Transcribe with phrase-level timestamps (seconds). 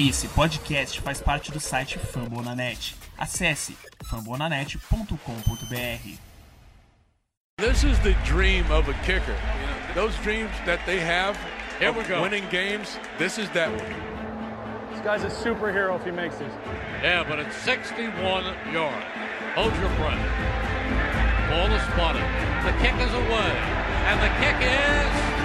[0.00, 2.94] Esse podcast faz parte do site Fambonanet.
[3.18, 6.16] Acesse fambonanet.com.br.
[7.58, 9.36] This is the dream of a kicker.
[9.94, 11.36] Those dreams that they have
[11.78, 12.22] Here we go.
[12.22, 13.94] winning games, this is that one.
[14.90, 16.50] This guy's a superhero if he makes this.
[17.02, 19.04] Yeah, but it's 61 yards.
[19.54, 20.18] Hold your breath.
[21.50, 22.24] Ball is spotted.
[22.64, 23.52] The kick is away.
[24.08, 25.39] And the kick is.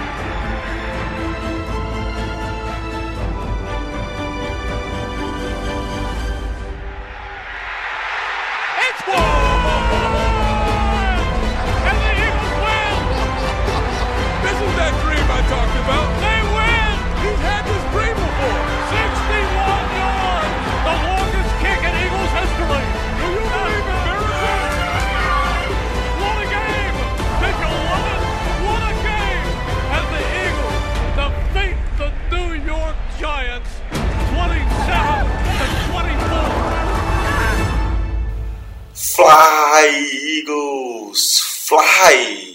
[15.86, 16.10] About.
[16.18, 16.98] They win!
[17.22, 18.58] He's had this dream before.
[18.90, 20.50] 61 yards!
[20.82, 22.82] The longest kick in Eagles history!
[23.22, 24.66] Do you believe in miracles?
[26.18, 26.98] What a game!
[27.38, 28.18] Did you love it?
[28.66, 29.46] What a game!
[29.94, 30.82] And the Eagles
[31.22, 33.70] defeat the New York Giants
[34.34, 35.22] 27
[35.54, 36.50] to 24.
[38.90, 39.86] Fly,
[40.34, 41.38] Eagles!
[41.38, 42.45] Fly!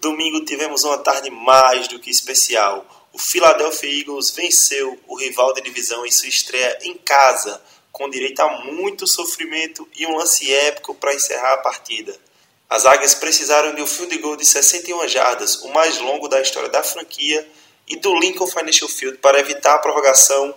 [0.00, 2.86] Domingo tivemos uma tarde mais do que especial.
[3.12, 8.40] O Philadelphia Eagles venceu o rival da divisão em sua estreia em casa, com direito
[8.40, 12.18] a muito sofrimento e um lance épico para encerrar a partida.
[12.66, 16.70] As Águias precisaram de um field goal de 61 jardas, o mais longo da história
[16.70, 17.46] da franquia,
[17.86, 20.54] e do Lincoln Financial Field para evitar a prorrogação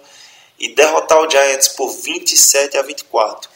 [0.57, 3.49] e derrotar o Giants por 27 a 24.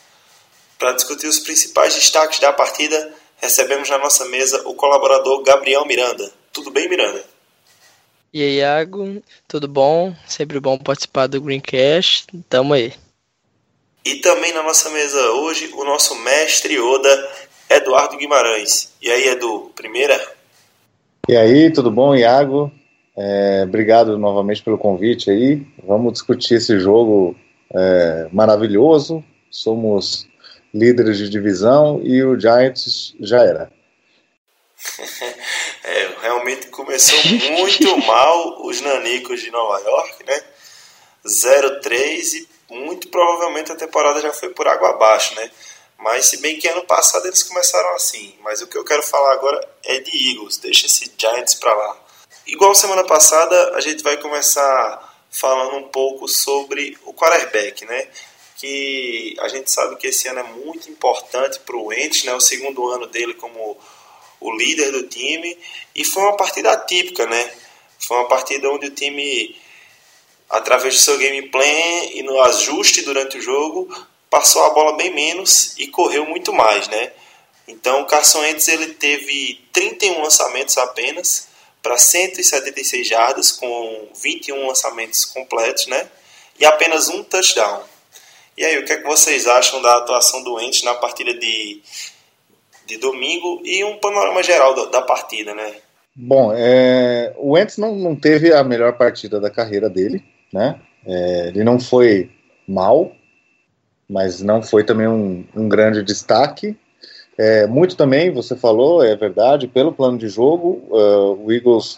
[0.77, 6.31] Para discutir os principais destaques da partida, recebemos na nossa mesa o colaborador Gabriel Miranda.
[6.51, 7.23] Tudo bem, Miranda?
[8.33, 10.13] E aí, Iago, tudo bom?
[10.27, 12.27] Sempre bom participar do Greencast.
[12.49, 12.93] Tamo aí.
[14.03, 17.29] E também na nossa mesa hoje o nosso mestre Oda,
[17.69, 18.93] Eduardo Guimarães.
[19.01, 20.19] E aí, Edu, primeira?
[21.27, 22.71] E aí, tudo bom, Iago?
[23.17, 25.65] É, obrigado novamente pelo convite aí.
[25.83, 27.35] Vamos discutir esse jogo
[27.73, 29.23] é, maravilhoso.
[29.49, 30.26] Somos
[30.77, 33.71] líderes de divisão e o Giants já era.
[35.83, 37.17] É, realmente começou
[37.51, 40.43] muito mal os nanicos de Nova York, né?
[41.25, 45.49] 0-3 e muito provavelmente a temporada já foi por água abaixo, né?
[45.97, 48.35] Mas se bem que ano passado eles começaram assim.
[48.41, 50.57] Mas o que eu quero falar agora é de Eagles.
[50.57, 51.97] Deixa esse Giants pra lá.
[52.45, 58.07] Igual semana passada, a gente vai começar falando um pouco sobre o quarterback, né?
[58.57, 62.33] Que a gente sabe que esse ano é muito importante para o Wentz, né?
[62.33, 63.77] O segundo ano dele como
[64.39, 65.57] o líder do time
[65.95, 67.51] e foi uma partida atípica, né?
[67.99, 69.55] Foi uma partida onde o time,
[70.49, 73.89] através do seu gameplay e no ajuste durante o jogo,
[74.29, 77.11] passou a bola bem menos e correu muito mais, né?
[77.67, 81.47] Então o Carson Wentz ele teve 31 lançamentos apenas
[81.81, 86.09] para 176 jardas com 21 lançamentos completos, né?
[86.59, 87.83] E apenas um touchdown.
[88.57, 91.81] E aí, o que é que vocês acham da atuação do Wentz na partida de
[92.87, 95.73] de domingo e um panorama geral da, da partida, né?
[96.15, 100.79] Bom, é, o Wentz não, não teve a melhor partida da carreira dele, né?
[101.05, 102.31] É, ele não foi
[102.67, 103.11] mal,
[104.09, 106.75] mas não foi também um, um grande destaque.
[107.37, 111.97] É, muito também, você falou, é verdade, pelo plano de jogo, uh, o Eagles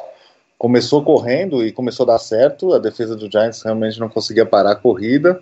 [0.58, 4.72] começou correndo e começou a dar certo, a defesa do Giants realmente não conseguia parar
[4.72, 5.42] a corrida,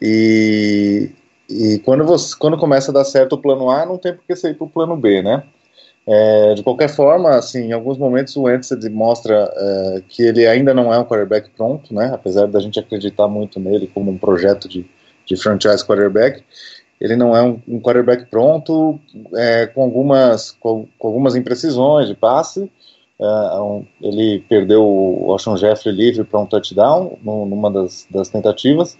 [0.00, 1.10] e,
[1.48, 4.36] e quando, você, quando começa a dar certo o plano A, não tem por que
[4.36, 5.42] sair para o plano B, né?
[6.08, 10.72] É, de qualquer forma, assim, em alguns momentos o Wentz demonstra é, que ele ainda
[10.72, 12.10] não é um quarterback pronto, né?
[12.14, 14.86] Apesar da gente acreditar muito nele como um projeto de,
[15.26, 16.44] de franchise quarterback,
[17.00, 19.00] ele não é um, um quarterback pronto,
[19.34, 22.70] é, com algumas com, com, algumas imprecisões de passe.
[23.18, 23.24] É,
[23.60, 28.96] um, ele perdeu o Alshon Jeffrey livre para um touchdown numa das, das tentativas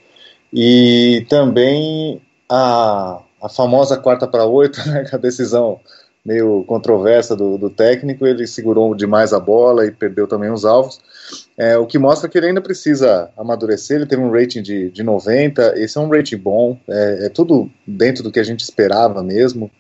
[0.53, 5.81] e também a, a famosa quarta para oito, né, a decisão
[6.25, 11.01] meio controversa do, do, técnico, ele segurou demais a bola e perdeu também os alvos,
[11.57, 15.05] é, o que mostra que ele ainda precisa amadurecer, ele teve um rating de, de
[15.05, 19.23] 90, esse é um rating bom, é, é tudo dentro do que a gente esperava
[19.23, 19.71] mesmo,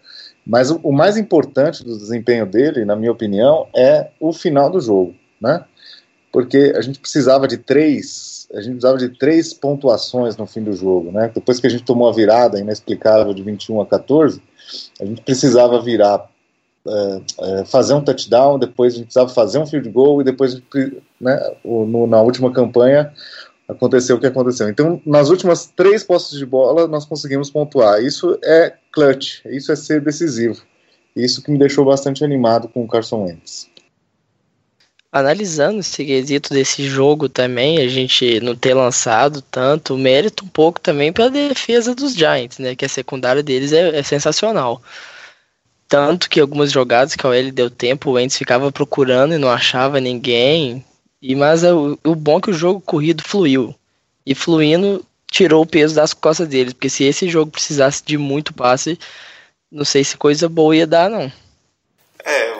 [0.46, 4.80] mas o, o, mais importante do desempenho dele, na minha opinião, é o final do
[4.80, 5.64] jogo, né,
[6.32, 10.72] porque a gente precisava de três a gente precisava de três pontuações no fim do
[10.72, 11.30] jogo, né?
[11.34, 14.40] Depois que a gente tomou a virada inexplicável de 21 a 14,
[15.00, 16.26] a gente precisava virar,
[16.88, 20.60] é, é, fazer um touchdown, depois a gente precisava fazer um field goal e depois,
[21.20, 23.12] né, no, na última campanha,
[23.68, 24.68] aconteceu o que aconteceu.
[24.68, 28.02] Então, nas últimas três postos de bola, nós conseguimos pontuar.
[28.02, 30.62] Isso é clutch, isso é ser decisivo.
[31.14, 33.68] Isso que me deixou bastante animado com o Carson Wentz.
[35.18, 40.78] Analisando esse quesito desse jogo também, a gente não ter lançado tanto, mérito um pouco
[40.78, 42.76] também pela defesa dos Giants, né?
[42.76, 44.82] Que a secundária deles é, é sensacional.
[45.88, 49.48] Tanto que algumas jogadas que a OL deu tempo, o Wentz ficava procurando e não
[49.48, 50.84] achava ninguém.
[51.22, 53.74] E mas é o, o bom é que o jogo corrido fluiu.
[54.24, 56.72] E fluindo, tirou o peso das costas deles.
[56.72, 58.98] Porque se esse jogo precisasse de muito passe,
[59.70, 61.32] não sei se coisa boa ia dar, não.
[62.24, 62.55] É,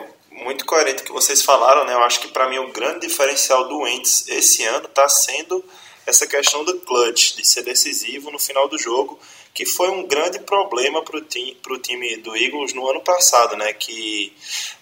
[0.47, 1.93] muito coerente o que vocês falaram, né?
[1.93, 5.61] Eu acho que para mim o grande diferencial do Wentz esse ano está sendo
[6.05, 9.19] essa questão do clutch, de ser decisivo no final do jogo
[9.53, 13.73] que foi um grande problema para o time, time do Eagles no ano passado, né?
[13.73, 14.31] Que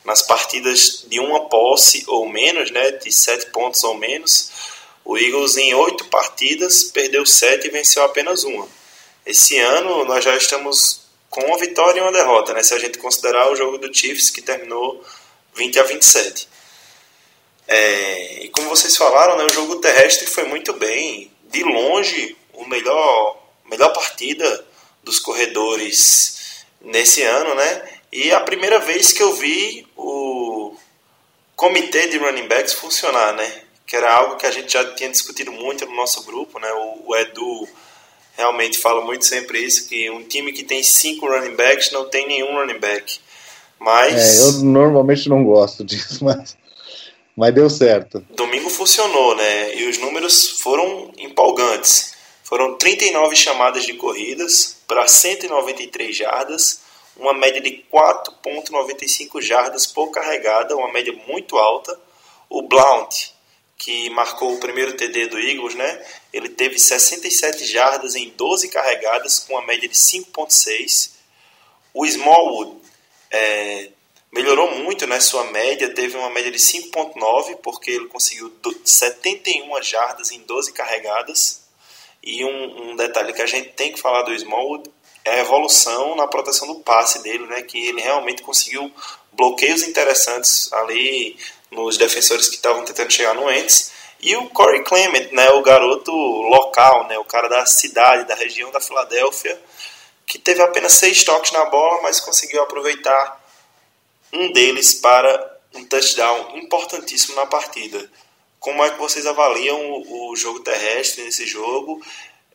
[0.03, 2.91] nas partidas de uma posse ou menos, né?
[2.91, 4.51] De sete pontos ou menos,
[5.03, 8.67] o Eagles em oito partidas perdeu sete e venceu apenas uma.
[9.25, 12.61] Esse ano nós já estamos com uma vitória e uma derrota, né?
[12.61, 15.03] Se a gente considerar o jogo do Chiefs que terminou
[15.55, 16.47] 20 a 27.
[17.67, 22.65] É, e como vocês falaram, né, o jogo terrestre foi muito bem, de longe o
[22.65, 24.65] melhor melhor partida
[25.03, 27.89] dos corredores nesse ano, né?
[28.11, 30.75] E a primeira vez que eu vi o
[31.55, 33.63] comitê de running backs funcionar, né?
[33.85, 36.71] Que era algo que a gente já tinha discutido muito no nosso grupo, né?
[36.73, 37.67] O, o Edu
[38.37, 42.27] realmente fala muito sempre isso, que um time que tem cinco running backs não tem
[42.27, 43.19] nenhum running back.
[43.79, 44.39] Mas...
[44.39, 46.57] É, eu normalmente não gosto disso, mas,
[47.35, 48.25] mas deu certo.
[48.31, 49.75] Domingo funcionou, né?
[49.75, 52.15] E os números foram empolgantes.
[52.43, 56.81] Foram 39 chamadas de corridas para 193 jardas,
[57.17, 61.99] uma média de 4,95 jardas por carregada, uma média muito alta.
[62.47, 63.31] O Blount,
[63.77, 66.05] que marcou o primeiro TD do Eagles, né?
[66.31, 71.11] Ele teve 67 jardas em 12 carregadas, com uma média de 5,6.
[71.93, 72.84] O Smallwood
[73.35, 73.89] é,
[74.31, 78.51] melhorou muito né, sua média, teve uma média de 5,9, porque ele conseguiu
[78.83, 81.63] 71 jardas em 12 carregadas.
[82.23, 84.89] E um, um, detalhe que a gente tem que falar do Smallwood
[85.23, 87.61] é a evolução na proteção do passe dele, né?
[87.61, 88.91] Que ele realmente conseguiu
[89.31, 91.37] bloqueios interessantes ali
[91.69, 93.91] nos defensores que estavam tentando chegar no Ents.
[94.21, 95.49] E o Corey Clement, né?
[95.51, 97.17] O garoto local, né?
[97.19, 99.59] O cara da cidade, da região da Filadélfia,
[100.25, 103.43] que teve apenas seis toques na bola, mas conseguiu aproveitar
[104.33, 108.09] um deles para um touchdown importantíssimo na partida.
[108.59, 112.01] Como é que vocês avaliam o, o jogo terrestre nesse jogo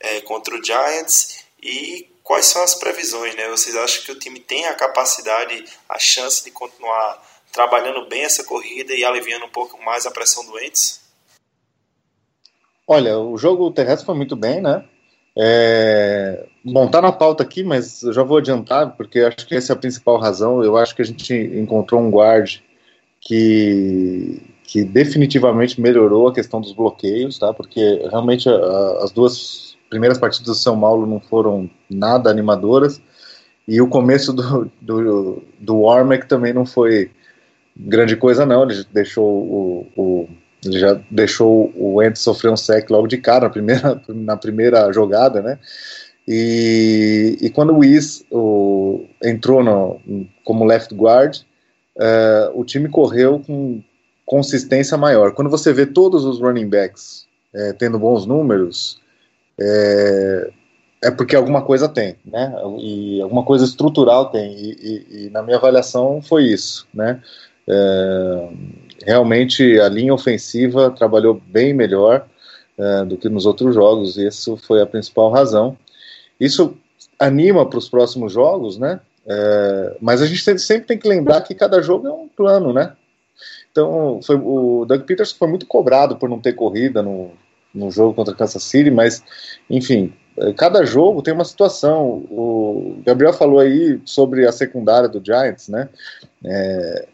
[0.00, 3.34] é, contra o Giants e quais são as previsões?
[3.34, 3.48] Né?
[3.48, 7.22] Vocês acham que o time tem a capacidade, a chance de continuar
[7.52, 11.00] trabalhando bem essa corrida e aliviando um pouco mais a pressão do Ents?
[12.86, 14.84] Olha, o jogo terrestre foi muito bem, né?
[15.42, 16.44] É...
[16.62, 19.74] Bom, tá na pauta aqui, mas eu já vou adiantar, porque acho que essa é
[19.74, 20.62] a principal razão.
[20.62, 22.58] Eu acho que a gente encontrou um guard
[23.20, 27.52] que que definitivamente melhorou a questão dos bloqueios, tá?
[27.52, 33.02] Porque realmente a, as duas primeiras partidas do São Paulo não foram nada animadoras
[33.66, 37.10] e o começo do, do, do Warmack também não foi
[37.76, 40.28] grande coisa não, ele deixou o, o
[40.64, 44.92] ele já deixou o Ent sofrer um sec logo de cara na primeira, na primeira
[44.92, 45.58] jogada, né?
[46.28, 50.00] E, e quando o Is o, entrou no,
[50.44, 51.38] como left guard,
[51.96, 53.82] uh, o time correu com
[54.24, 55.32] consistência maior.
[55.32, 59.00] Quando você vê todos os running backs é, tendo bons números,
[59.58, 60.50] é,
[61.02, 62.54] é, porque alguma coisa tem, né?
[62.78, 64.52] E alguma coisa estrutural tem.
[64.52, 67.20] E, e, e na minha avaliação foi isso, né?
[67.66, 68.48] É,
[69.04, 72.26] realmente a linha ofensiva trabalhou bem melhor
[72.78, 74.16] é, do que nos outros jogos.
[74.16, 75.76] E isso foi a principal razão.
[76.38, 76.76] Isso
[77.18, 79.00] anima para os próximos jogos, né?
[79.26, 82.94] É, mas a gente sempre tem que lembrar que cada jogo é um plano, né?
[83.70, 87.30] Então, foi, o Doug Peterson foi muito cobrado por não ter corrida no,
[87.72, 89.22] no jogo contra Kansas City, mas,
[89.68, 92.24] enfim, é, cada jogo tem uma situação.
[92.30, 95.88] O Gabriel falou aí sobre a secundária do Giants, né?
[96.44, 97.06] É,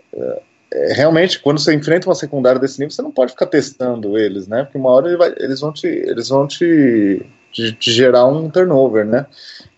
[0.95, 4.64] realmente, quando você enfrenta uma secundária desse nível, você não pode ficar testando eles, né?
[4.64, 8.50] Porque uma hora ele vai, eles vão te, eles vão te, te, te gerar um
[8.50, 9.26] turnover, né?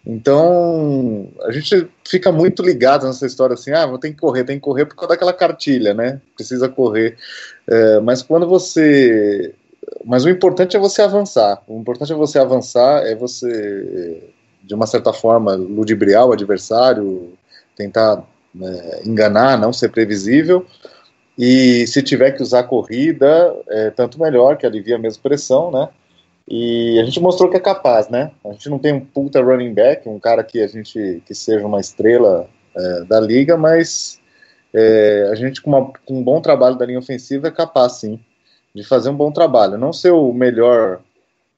[0.04, 4.64] Então, a gente fica muito ligado nessa história assim, ah, ter que correr, tem que
[4.64, 6.20] correr por causa daquela cartilha, né?
[6.34, 7.16] Precisa correr.
[7.66, 9.54] É, mas quando você.
[10.04, 11.62] Mas o importante é você avançar.
[11.68, 14.22] O importante é você avançar, é você,
[14.62, 17.32] de uma certa forma, ludibriar o adversário,
[17.76, 18.24] tentar
[18.60, 20.66] é, enganar, não ser previsível.
[21.38, 25.88] E se tiver que usar corrida, é tanto melhor, que alivia a mesma pressão, né?
[26.48, 28.32] E a gente mostrou que é capaz, né?
[28.44, 31.66] A gente não tem um puta running back, um cara que a gente que seja
[31.66, 34.18] uma estrela é, da liga, mas
[34.72, 38.18] é, a gente, com, uma, com um bom trabalho da linha ofensiva, é capaz, sim,
[38.74, 39.78] de fazer um bom trabalho.
[39.78, 41.00] Não ser o melhor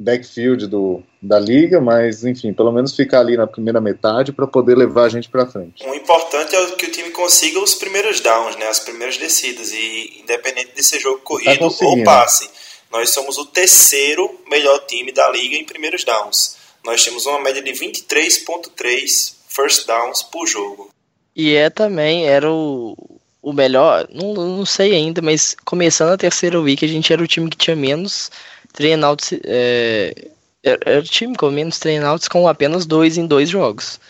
[0.00, 4.76] backfield do, da liga, mas enfim, pelo menos ficar ali na primeira metade para poder
[4.76, 5.84] levar a gente para frente.
[5.86, 10.20] O importante é que o time consiga os primeiros downs, né, as primeiras descidas e
[10.22, 12.48] independente de ser jogo tá corrido tá ou passe,
[12.90, 16.56] nós somos o terceiro melhor time da liga em primeiros downs.
[16.84, 20.88] Nós temos uma média de 23.3 first downs por jogo.
[21.36, 22.96] E é também era o,
[23.42, 27.26] o melhor, não, não sei ainda, mas começando a terceira week a gente era o
[27.26, 28.30] time que tinha menos
[28.72, 30.28] trainouts, é,
[30.62, 34.00] era o time com menos trainouts com apenas dois em dois jogos.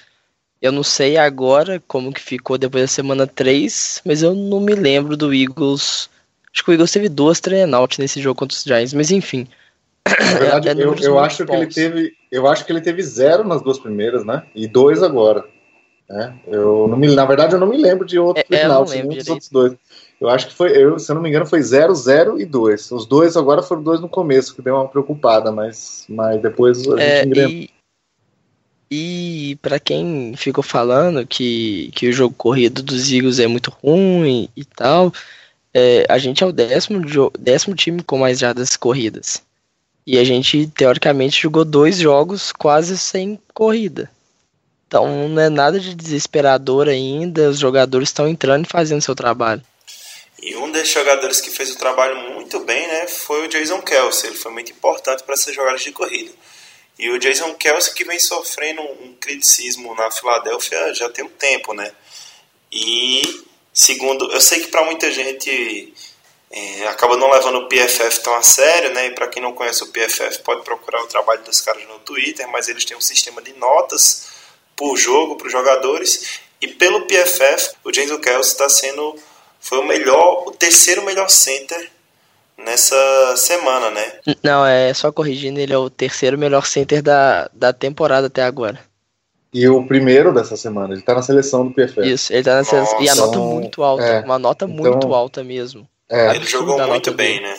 [0.61, 4.75] Eu não sei agora como que ficou depois da semana 3, mas eu não me
[4.75, 6.11] lembro do Eagles.
[6.53, 9.47] Acho que o Eagles teve duas trainouts nesse jogo contra os Giants, mas enfim.
[10.07, 12.13] Na verdade, é, eu, eu acho que ele teve.
[12.31, 14.45] Eu acho que ele teve zero nas duas primeiras, né?
[14.55, 15.45] E dois agora.
[16.09, 16.35] Né?
[16.47, 19.49] Eu não me, na verdade, eu não me lembro de outro é, final, é, outros
[19.49, 19.75] dois.
[20.21, 22.91] Eu acho que foi, eu, se eu não me engano, foi 0, 0 e 2.
[22.93, 27.01] Os dois agora foram dois no começo, que deu uma preocupada, mas, mas depois a
[27.01, 27.51] é, gente engrenou.
[27.51, 27.71] E,
[28.91, 34.51] e para quem ficou falando que, que o jogo corrido dos Eagles é muito ruim
[34.55, 35.11] e tal,
[35.73, 37.01] é, a gente é o décimo,
[37.39, 39.43] décimo time com mais jardas corridas.
[40.07, 44.11] E a gente, teoricamente, jogou dois jogos quase sem corrida.
[44.87, 49.63] Então não é nada de desesperador ainda, os jogadores estão entrando e fazendo seu trabalho.
[50.43, 54.31] E um desses jogadores que fez o trabalho muito bem né, foi o Jason Kelsey.
[54.31, 56.33] Ele foi muito importante para essas jogadas de corrida.
[56.99, 61.73] E o Jason Kelsey que vem sofrendo um criticismo na Filadélfia já tem um tempo,
[61.75, 61.93] né?
[62.73, 65.95] E segundo, eu sei que para muita gente
[66.51, 69.07] é, acaba não levando o PFF tão a sério, né?
[69.07, 72.49] E para quem não conhece o PFF pode procurar o trabalho dos caras no Twitter,
[72.49, 74.29] mas eles têm um sistema de notas
[74.77, 76.41] por jogo para os jogadores.
[76.61, 79.19] E pelo PFF, o James Kelsey está sendo
[79.61, 81.91] foi o melhor, o terceiro melhor center
[82.57, 84.13] nessa semana, né?
[84.43, 88.81] Não, é só corrigindo, ele é o terceiro melhor center da, da temporada até agora.
[89.53, 92.09] E o primeiro dessa semana, ele tá na seleção do PFF.
[92.09, 93.03] Isso, ele tá na seleção.
[93.03, 95.89] E a nota muito alta, é, uma nota então, muito alta mesmo.
[96.09, 97.59] É, ele jogou muito bem, né?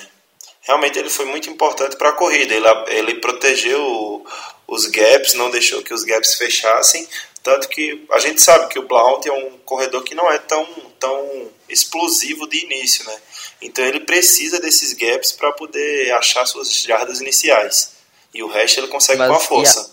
[0.61, 2.53] Realmente ele foi muito importante para a corrida.
[2.53, 4.23] Ele, ele protegeu
[4.67, 7.07] os gaps, não deixou que os gaps fechassem.
[7.43, 10.65] Tanto que a gente sabe que o Blount é um corredor que não é tão,
[10.99, 13.17] tão explosivo de início, né?
[13.61, 17.93] Então ele precisa desses gaps para poder achar suas jardas iniciais.
[18.33, 19.91] E o resto ele consegue Mas, com a força.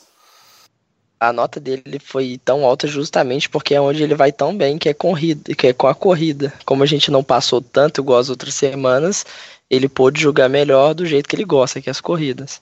[1.21, 4.79] A, a, nota dele foi tão alta justamente porque é onde ele vai tão bem,
[4.79, 6.53] que é, corrida, que é com a corrida.
[6.65, 9.27] Como a gente não passou tanto igual as outras semanas,
[9.69, 12.61] ele pôde jogar melhor do jeito que ele gosta, que é as corridas.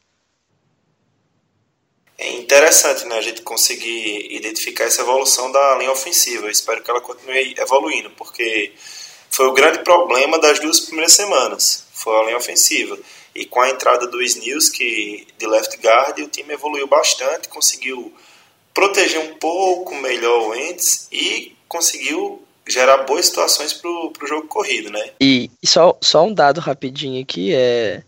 [2.19, 6.47] É interessante né, a gente conseguir identificar essa evolução da linha ofensiva.
[6.47, 8.73] Eu espero que ela continue evoluindo, porque
[9.31, 11.87] foi o grande problema das duas primeiras semanas.
[11.93, 12.99] Foi a linha ofensiva.
[13.35, 18.13] E com a entrada do Snills, que de left guard, o time evoluiu bastante, conseguiu
[18.73, 24.91] proteger um pouco melhor o Ents e conseguiu gerar boas situações para o jogo corrido,
[24.91, 25.11] né?
[25.21, 28.03] E, e, só, só um dado rapidinho aqui é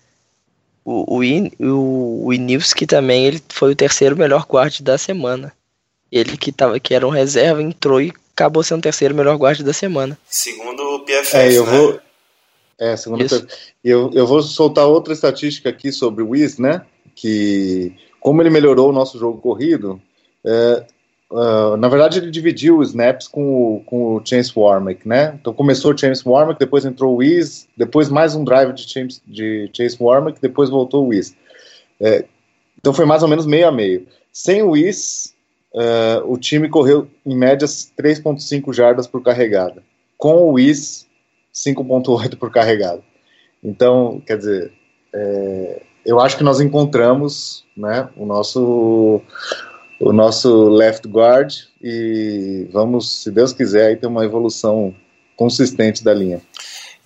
[0.84, 1.22] o, o,
[1.60, 5.52] o, o também ele foi o terceiro melhor guarda da semana.
[6.10, 9.64] Ele que, tava, que era um reserva entrou e acabou sendo o terceiro melhor guarda
[9.64, 10.16] da semana.
[10.26, 11.72] Segundo o PFF, é, eu né?
[11.72, 12.00] Vou...
[12.78, 13.46] É, segundo o
[13.82, 16.82] eu, eu vou soltar outra estatística aqui sobre o Wiz, né?
[17.14, 20.00] Que como ele melhorou o nosso jogo corrido,
[20.44, 20.84] é,
[21.30, 25.36] Uh, na verdade, ele dividiu os snaps com o, com o James Warmack, né?
[25.38, 29.20] Então começou o James Warmack, depois entrou o Wiz, depois mais um drive de James,
[29.26, 31.36] de Chase Warmack, depois voltou o Wiz.
[32.00, 32.24] É,
[32.78, 34.06] então foi mais ou menos meio a meio.
[34.32, 35.34] Sem o Wiz,
[35.74, 39.82] uh, o time correu em média 3.5 jardas por carregada.
[40.16, 41.06] Com o Wiz,
[41.54, 43.02] 5.8 por carregada.
[43.62, 44.72] Então, quer dizer,
[45.12, 49.20] é, eu acho que nós encontramos né, o nosso
[50.00, 54.94] o nosso left guard e vamos, se Deus quiser, ter uma evolução
[55.36, 56.40] consistente da linha.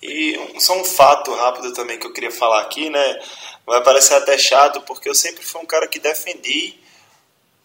[0.01, 3.19] E só um fato rápido também que eu queria falar aqui, né?
[3.65, 6.75] Vai parecer até chato, porque eu sempre fui um cara que defendi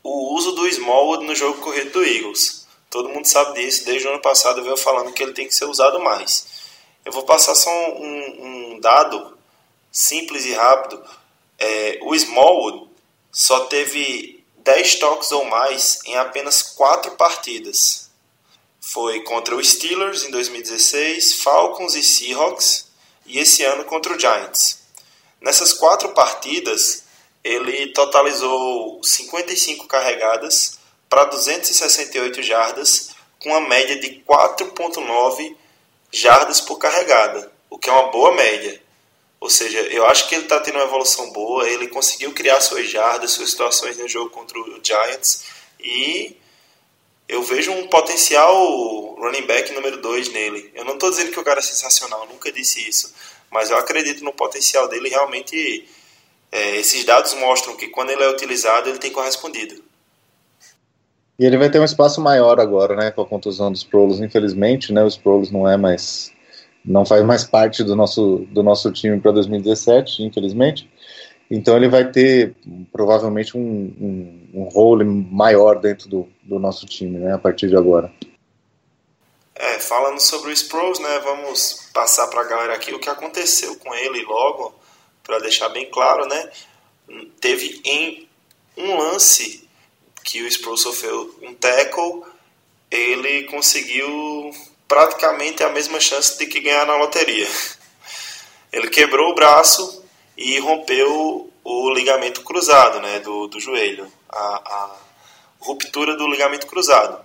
[0.03, 2.67] o uso do Smallwood no jogo corrido do Eagles.
[2.91, 5.55] Todo mundo sabe disso, desde o ano passado eu venho falando que ele tem que
[5.55, 6.47] ser usado mais.
[7.05, 9.37] Eu vou passar só um, um dado
[9.91, 11.03] simples e rápido.
[11.59, 12.89] É, o Smallwood
[13.33, 18.11] só teve 10 toques ou mais em apenas 4 partidas.
[18.81, 22.89] Foi contra os Steelers em 2016, Falcons e Seahawks,
[23.27, 24.79] e esse ano contra o Giants.
[25.41, 27.05] Nessas quatro partidas,
[27.49, 30.79] ele totalizou 55 carregadas
[31.09, 35.57] para 268 jardas, com uma média de 4.9
[36.13, 38.83] jardas por carregada, o que é uma boa média.
[39.41, 42.91] Ou seja, eu acho que ele está tendo uma evolução boa, ele conseguiu criar suas
[42.91, 45.45] jardas, suas situações no jogo contra o Giants
[45.81, 46.37] e
[47.29, 50.73] eu vejo um potencial running back número 2 nele.
[50.75, 53.15] Eu não estou dizendo que o cara é sensacional, nunca disse isso,
[53.51, 55.89] mas eu acredito no potencial dele realmente.
[56.51, 59.83] É, esses dados mostram que quando ele é utilizado, ele tem correspondido.
[61.39, 64.21] E ele vai ter um espaço maior agora, né, com a contusão dos Prolos.
[64.21, 66.33] Infelizmente, né, os Prolos não é mais,
[66.85, 70.91] não faz mais parte do nosso do nosso time para 2017, infelizmente.
[71.51, 72.55] Então ele vai ter
[72.93, 77.77] provavelmente um, um, um role maior dentro do, do nosso time, né, a partir de
[77.77, 78.13] agora.
[79.55, 83.77] É, falando sobre o Sproles, né, vamos passar para a galera aqui o que aconteceu
[83.77, 84.75] com ele logo,
[85.29, 86.51] para deixar bem claro, né,
[87.39, 88.27] teve em
[88.79, 89.69] um lance
[90.25, 92.23] que o Sproles sofreu um tackle,
[92.91, 94.51] ele conseguiu
[94.89, 97.47] praticamente a mesma chance de que ganhar na loteria.
[98.73, 100.03] Ele quebrou o braço
[100.35, 104.97] e rompeu o ligamento cruzado né, do, do joelho, a, a
[105.59, 107.23] ruptura do ligamento cruzado.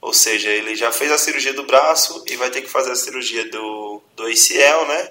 [0.00, 2.96] Ou seja, ele já fez a cirurgia do braço e vai ter que fazer a
[2.96, 5.10] cirurgia do, do ACL, né?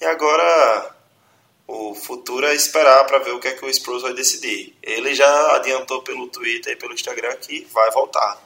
[0.00, 0.99] E agora
[1.70, 4.74] o futuro é esperar para ver o que é que o Sproles vai decidir.
[4.82, 8.38] Ele já adiantou pelo Twitter e pelo Instagram que vai voltar.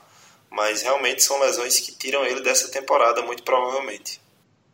[0.51, 4.21] Mas realmente são lesões que tiram ele dessa temporada, muito provavelmente.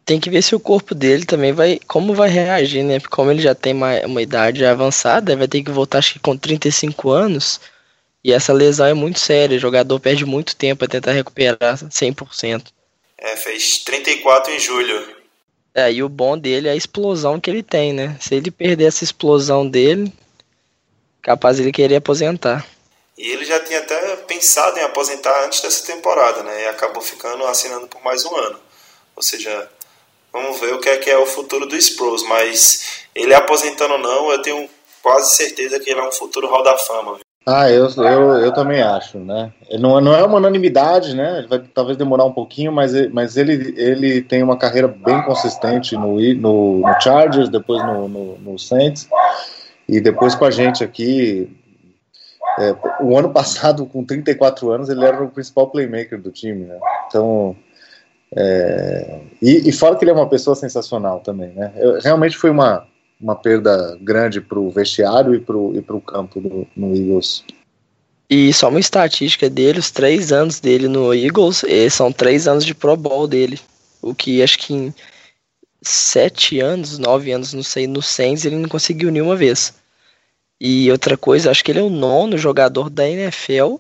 [0.05, 1.79] Tem que ver se o corpo dele também vai.
[1.87, 2.99] Como vai reagir, né?
[2.99, 6.19] Porque como ele já tem uma, uma idade avançada, vai ter que voltar, acho que
[6.19, 7.61] com 35 anos.
[8.23, 9.57] E essa lesão é muito séria.
[9.57, 12.65] O jogador perde muito tempo para tentar recuperar 100%.
[13.17, 15.20] É, fez 34 em julho.
[15.75, 18.17] É, e o bom dele é a explosão que ele tem, né?
[18.21, 20.13] Se ele perder essa explosão dele,
[21.23, 22.67] capaz ele querer aposentar.
[23.17, 26.63] E ele já tinha até pensado em aposentar antes dessa temporada, né?
[26.63, 28.59] E acabou ficando assinando por mais um ano.
[29.15, 29.71] Ou seja,
[30.33, 32.23] vamos ver o que é que é o futuro do Sproles.
[32.25, 34.69] Mas ele aposentando ou não, eu tenho
[35.03, 37.21] quase certeza que ele é um futuro Hall da Fama.
[37.53, 39.53] Ah, eu, eu, eu também acho, né?
[39.79, 41.45] Não, não é uma unanimidade, né?
[41.49, 46.21] Vai talvez demorar um pouquinho, mas, mas ele, ele tem uma carreira bem consistente no,
[46.35, 49.09] no, no Chargers, depois no, no, no, Saints,
[49.89, 51.51] e depois com a gente aqui.
[52.59, 56.79] É, o ano passado, com 34 anos, ele era o principal playmaker do time, né?
[57.09, 57.57] Então.
[58.33, 61.73] É, e, e fala que ele é uma pessoa sensacional também, né?
[61.75, 62.87] Eu, realmente foi uma,
[63.21, 67.45] uma perda grande para o vestiário e para o campo do, no Eagles.
[68.29, 72.75] E só uma estatística dele, os três anos dele no Eagles, são três anos de
[72.75, 73.59] Pro Bowl dele.
[74.01, 74.95] O que acho que em
[75.83, 79.75] sete anos, nove anos, não sei, no Saints ele não conseguiu nenhuma vez.
[80.61, 83.77] E outra coisa, acho que ele é o nono jogador da NFL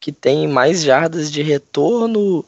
[0.00, 2.44] que tem mais jardas de retorno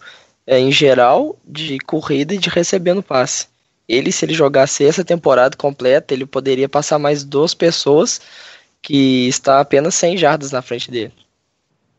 [0.46, 3.48] é, em geral, de corrida e de recebendo passe.
[3.90, 8.20] Ele, se ele jogasse essa temporada completa, ele poderia passar mais duas pessoas
[8.80, 11.12] que está apenas 100 jardas na frente dele.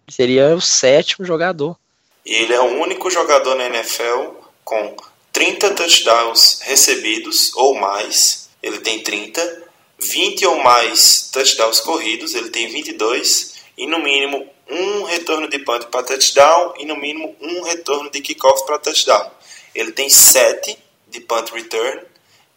[0.08, 1.78] Seria o sétimo jogador.
[2.26, 4.96] Ele é o único jogador na NFL com
[5.34, 8.48] 30 touchdowns recebidos ou mais.
[8.64, 9.64] Ele tem 30.
[10.00, 13.56] 20 ou mais touchdowns corridos, ele tem 22.
[13.78, 18.22] E no mínimo um retorno de punt para touchdown e no mínimo um retorno de
[18.22, 19.30] kickoff para touchdown.
[19.76, 20.78] Ele tem 7
[21.12, 22.02] de punt return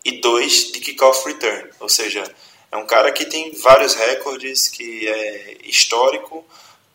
[0.05, 1.71] e dois de kickoff return.
[1.81, 2.25] Ou seja,
[2.71, 6.45] é um cara que tem vários recordes, que é histórico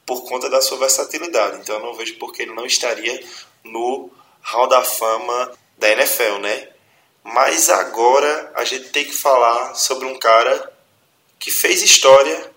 [0.06, 1.58] por conta da sua versatilidade.
[1.58, 3.24] Então eu não vejo por que ele não estaria
[3.64, 4.10] no
[4.42, 6.70] Hall da Fama da NFL, né?
[7.24, 10.74] Mas agora a gente tem que falar sobre um cara
[11.38, 12.52] que fez história,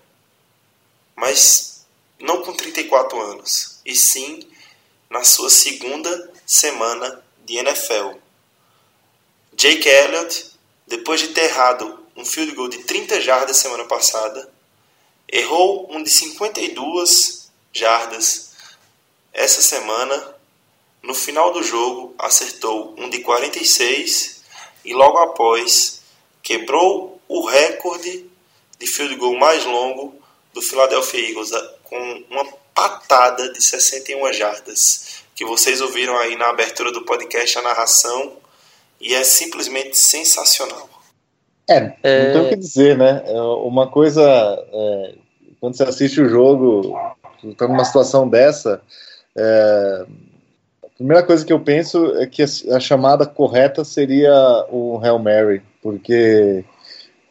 [1.15, 1.85] mas
[2.19, 4.47] não com 34 anos, e sim
[5.09, 8.17] na sua segunda semana de NFL.
[9.55, 10.51] Jake Elliott,
[10.87, 14.51] depois de ter errado um field goal de 30 jardas semana passada,
[15.31, 18.51] errou um de 52 jardas
[19.31, 20.35] essa semana.
[21.01, 24.41] No final do jogo, acertou um de 46
[24.85, 26.01] e logo após
[26.41, 28.29] quebrou o recorde
[28.79, 30.15] de field goal mais longo
[30.53, 31.51] do Philadelphia Eagles
[31.83, 37.61] com uma patada de 61 jardas, que vocês ouviram aí na abertura do podcast a
[37.61, 38.42] narração
[39.03, 40.89] e é simplesmente sensacional.
[41.69, 42.25] É, é...
[42.25, 43.21] não tem o que dizer, né?
[43.25, 45.15] É uma coisa, é,
[45.59, 46.97] quando você assiste o jogo,
[47.43, 48.81] está numa situação dessa,
[49.37, 50.05] é,
[50.83, 54.33] a primeira coisa que eu penso é que a, a chamada correta seria
[54.71, 56.63] o Hail Mary, porque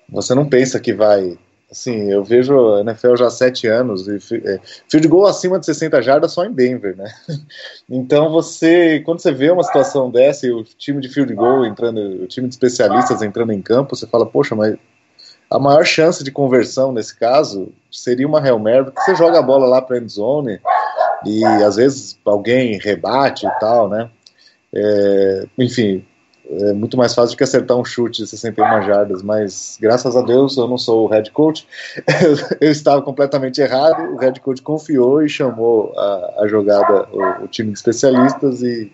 [0.08, 1.38] você não pensa que vai
[1.72, 5.64] Assim, eu vejo a NFL já há sete anos e é, field goal acima de
[5.64, 7.10] 60 jardas só em Denver, né?
[7.88, 11.98] Então você, quando você vê uma situação dessa e o time de field goal entrando,
[12.22, 14.76] o time de especialistas entrando em campo, você fala, poxa, mas
[15.50, 19.42] a maior chance de conversão nesse caso seria uma Hail Mary, porque você joga a
[19.42, 20.60] bola lá para end zone
[21.24, 24.10] e às vezes alguém rebate e tal, né?
[24.74, 26.04] É, enfim,
[26.60, 30.22] é muito mais fácil do que acertar um chute de 61 jardas, mas graças a
[30.22, 31.66] Deus eu não sou o head coach,
[32.60, 37.48] eu estava completamente errado, o head coach confiou e chamou a, a jogada, o, o,
[37.48, 38.92] time de especialistas e,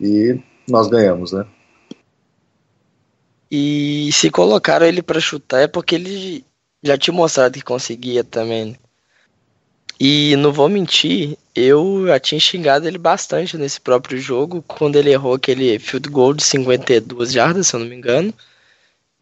[0.00, 1.46] e nós ganhamos, né?
[3.50, 6.44] E se colocaram ele para chutar é porque ele
[6.82, 8.76] já tinha mostrado que conseguia também.
[9.98, 15.12] E não vou mentir, eu já tinha xingado ele bastante nesse próprio jogo, quando ele
[15.12, 18.34] errou aquele field goal de 52 jardas, se eu não me engano.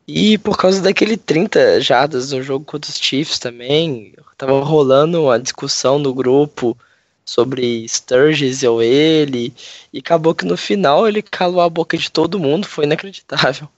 [0.09, 5.39] E por causa daquele 30 jardas no jogo contra os Chiefs também, tava rolando uma
[5.39, 6.77] discussão no grupo
[7.25, 9.55] sobre Sturgis ou ele,
[9.93, 13.69] e acabou que no final ele calou a boca de todo mundo, foi inacreditável.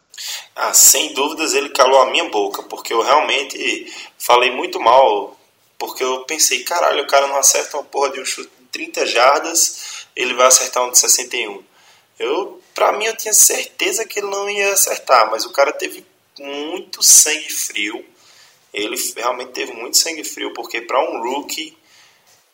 [0.57, 5.37] Ah, sem dúvidas ele calou a minha boca, porque eu realmente falei muito mal
[5.79, 9.07] porque eu pensei, caralho, o cara não acerta uma porra de um chute de 30
[9.07, 11.63] jardas, ele vai acertar um de 61.
[12.19, 16.05] Eu, pra mim, eu tinha certeza que ele não ia acertar, mas o cara teve
[16.39, 18.05] muito sangue frio.
[18.73, 21.77] Ele realmente teve muito sangue frio, porque para um rookie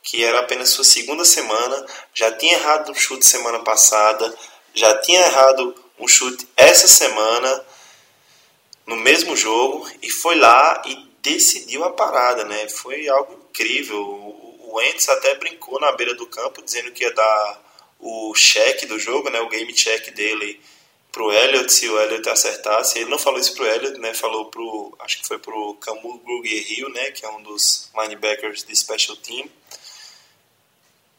[0.02, 4.34] que era apenas sua segunda semana, já tinha errado um chute semana passada,
[4.74, 7.64] já tinha errado um chute essa semana
[8.86, 12.68] no mesmo jogo e foi lá e decidiu a parada, né?
[12.68, 14.00] Foi algo incrível.
[14.00, 14.78] O, o
[15.08, 17.62] até brincou na beira do campo dizendo que ia dar
[17.98, 19.40] o cheque do jogo, né?
[19.40, 20.60] O game check dele
[21.12, 22.98] pro Elliot se o Elliot acertasse.
[22.98, 24.14] Ele não falou isso pro Elliot, né?
[24.14, 27.10] Falou pro, acho que foi pro Camus Gruger né?
[27.10, 29.48] Que é um dos linebackers de special team.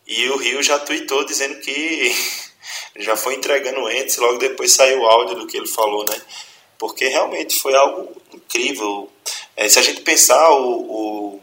[0.07, 2.11] E o Rio já tweetou dizendo que
[2.97, 6.21] já foi entregando o Ents, logo depois saiu o áudio do que ele falou, né?
[6.77, 9.09] Porque realmente foi algo incrível.
[9.61, 11.41] É, se a gente pensar, o, o,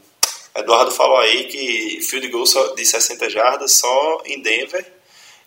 [0.56, 4.84] Eduardo falou aí que field goal de 60 jardas só em Denver.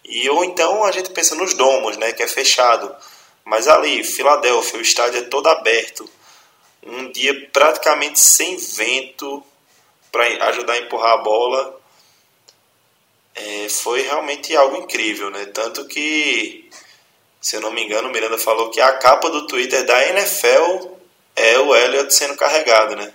[0.06, 2.96] E, ou então a gente pensa nos domos, né, que é fechado.
[3.44, 6.10] Mas ali, Filadélfia, o estádio é todo aberto.
[6.82, 9.44] Um dia praticamente sem vento
[10.10, 11.78] para ajudar a empurrar a bola.
[13.36, 15.46] É, foi realmente algo incrível, né?
[15.48, 16.70] Tanto que,
[17.42, 20.91] se eu não me engano, o Miranda falou que a capa do Twitter da NFL
[21.42, 23.12] é o Elliot sendo carregado, né?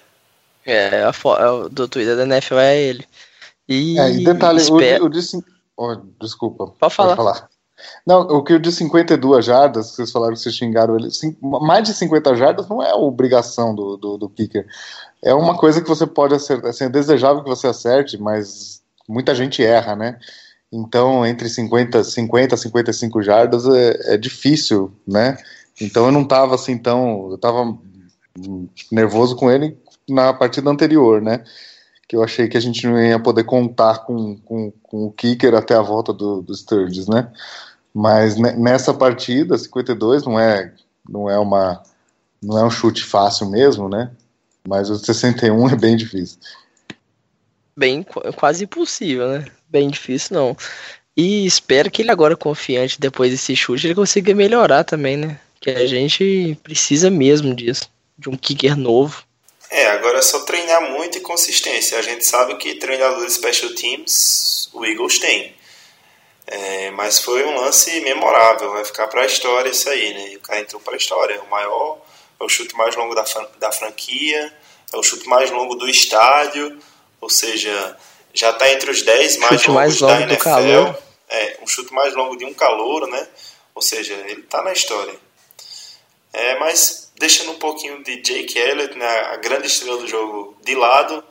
[0.65, 3.07] É, a é do Twitter da NFL é ele.
[3.69, 5.03] E, é, e detalhe, espera...
[5.03, 5.21] o, o de,
[5.77, 6.67] oh, desculpa.
[6.79, 7.17] Pode falar.
[7.17, 7.49] Pode falar.
[8.07, 11.09] Não, o que o de 52 jardas, vocês falaram que vocês xingaram ele,
[11.43, 14.67] mais de 50 jardas não é obrigação do, do, do kicker.
[15.23, 19.35] É uma coisa que você pode acertar, assim, é desejável que você acerte, mas muita
[19.35, 20.19] gente erra, né?
[20.73, 25.37] Então, entre 50, 50 55 jardas é, é difícil, né?
[25.81, 27.31] Então eu não tava assim tão.
[27.31, 27.77] Eu tava
[28.91, 29.77] nervoso com ele
[30.09, 31.45] na partida anterior, né?
[32.09, 35.55] Que eu achei que a gente não ia poder contar com, com, com o kicker
[35.55, 37.31] até a volta do, do Sturges, né?
[37.93, 40.73] Mas nessa partida, 52 não é,
[41.09, 41.83] não é uma
[42.43, 44.11] não é um chute fácil mesmo, né?
[44.69, 46.39] Mas o 61 é bem difícil.
[47.77, 48.05] Bem,
[48.37, 49.47] quase impossível, né?
[49.69, 50.57] Bem difícil não.
[51.17, 55.41] E espero que ele agora confiante depois desse chute ele consiga melhorar também, né?
[55.59, 59.25] Que a gente precisa mesmo disso de um kicker novo.
[59.71, 61.99] É, agora é só treinar muito e consistência.
[61.99, 65.55] A gente sabe que treinadores special teams o Eagles tem.
[66.47, 70.37] É, mas foi um lance memorável, vai ficar para a história isso aí, né?
[70.37, 71.35] O cara entrou para a história.
[71.35, 71.99] É o maior,
[72.39, 73.25] é o chute mais longo da,
[73.59, 74.53] da franquia,
[74.93, 76.79] é o chute mais longo do estádio,
[77.21, 77.97] ou seja,
[78.33, 80.45] já está entre os 10 mais chute longos mais longo da NFL.
[80.45, 80.99] Calor.
[81.29, 83.27] É, um chute mais longo de um calor, né?
[83.75, 85.19] Ou seja, ele está na história.
[86.33, 90.75] É, mas deixando um pouquinho de Jake Elliott, né, a grande estrela do jogo, de
[90.75, 91.23] lado.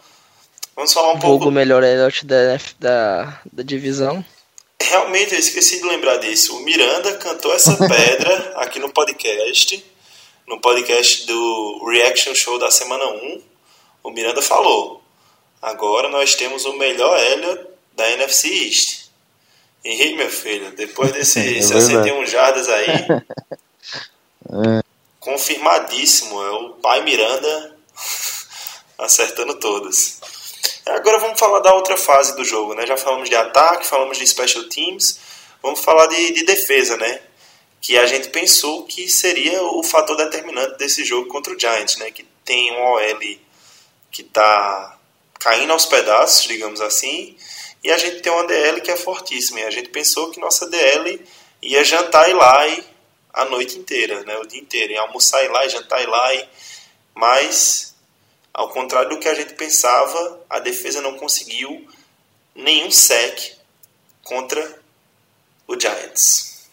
[0.76, 1.48] Vamos falar um pouco.
[1.48, 4.24] O melhor Elliott da, da, da divisão.
[4.82, 6.58] Realmente, eu esqueci de lembrar disso.
[6.58, 9.84] O Miranda cantou essa pedra aqui no podcast,
[10.48, 13.42] no podcast do Reaction Show da semana 1.
[14.04, 15.02] O Miranda falou:
[15.62, 19.06] agora nós temos o melhor Elliott da NFC East.
[19.84, 22.88] Henrique, meu filho, depois desses é 61 jardas aí.
[25.26, 26.42] é confirmadíssimo.
[26.42, 27.78] É o pai Miranda
[28.98, 30.20] acertando todas.
[30.86, 32.86] Agora vamos falar da outra fase do jogo, né?
[32.86, 35.20] Já falamos de ataque, falamos de special teams,
[35.62, 37.22] vamos falar de, de defesa, né?
[37.82, 42.12] Que a gente pensou que seria o fator determinante desse jogo contra o Giants, né?
[42.12, 43.20] Que tem um OL
[44.12, 44.98] que está
[45.40, 47.36] caindo aos pedaços, digamos assim,
[47.84, 49.60] e a gente tem uma DL que é fortíssima.
[49.60, 51.24] E a gente pensou que nossa DL
[51.62, 52.84] ia jantar Eli
[53.36, 56.48] a noite inteira, né, o dia inteiro, ia almoçar Eli, jantar Eli,
[57.14, 57.94] mas
[58.54, 61.86] ao contrário do que a gente pensava, a defesa não conseguiu
[62.56, 63.58] nenhum sec
[64.24, 64.80] contra
[65.68, 66.66] o Giants.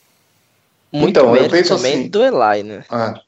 [0.92, 2.84] Muito então, eu penso também assim, do Eli, né?
[2.88, 3.20] Ah,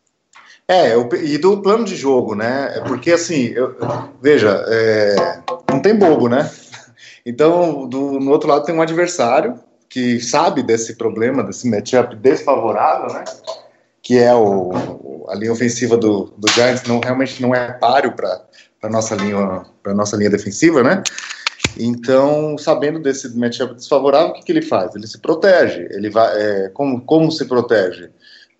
[0.68, 2.72] é, eu, e do plano de jogo, né?
[2.76, 3.76] É porque assim, eu,
[4.22, 6.50] veja, é, não tem bobo, né?
[7.26, 13.14] Então, do, no outro lado tem um adversário que sabe desse problema, desse matchup desfavorável,
[13.14, 13.24] né?
[14.02, 18.42] Que é o, a linha ofensiva do, do Giants não realmente não é páreo para
[18.82, 21.02] a nossa linha para nossa linha defensiva, né?
[21.78, 24.94] Então, sabendo desse matchup desfavorável, o que, que ele faz?
[24.94, 25.88] Ele se protege.
[25.90, 28.10] Ele vai, é, como, como se protege?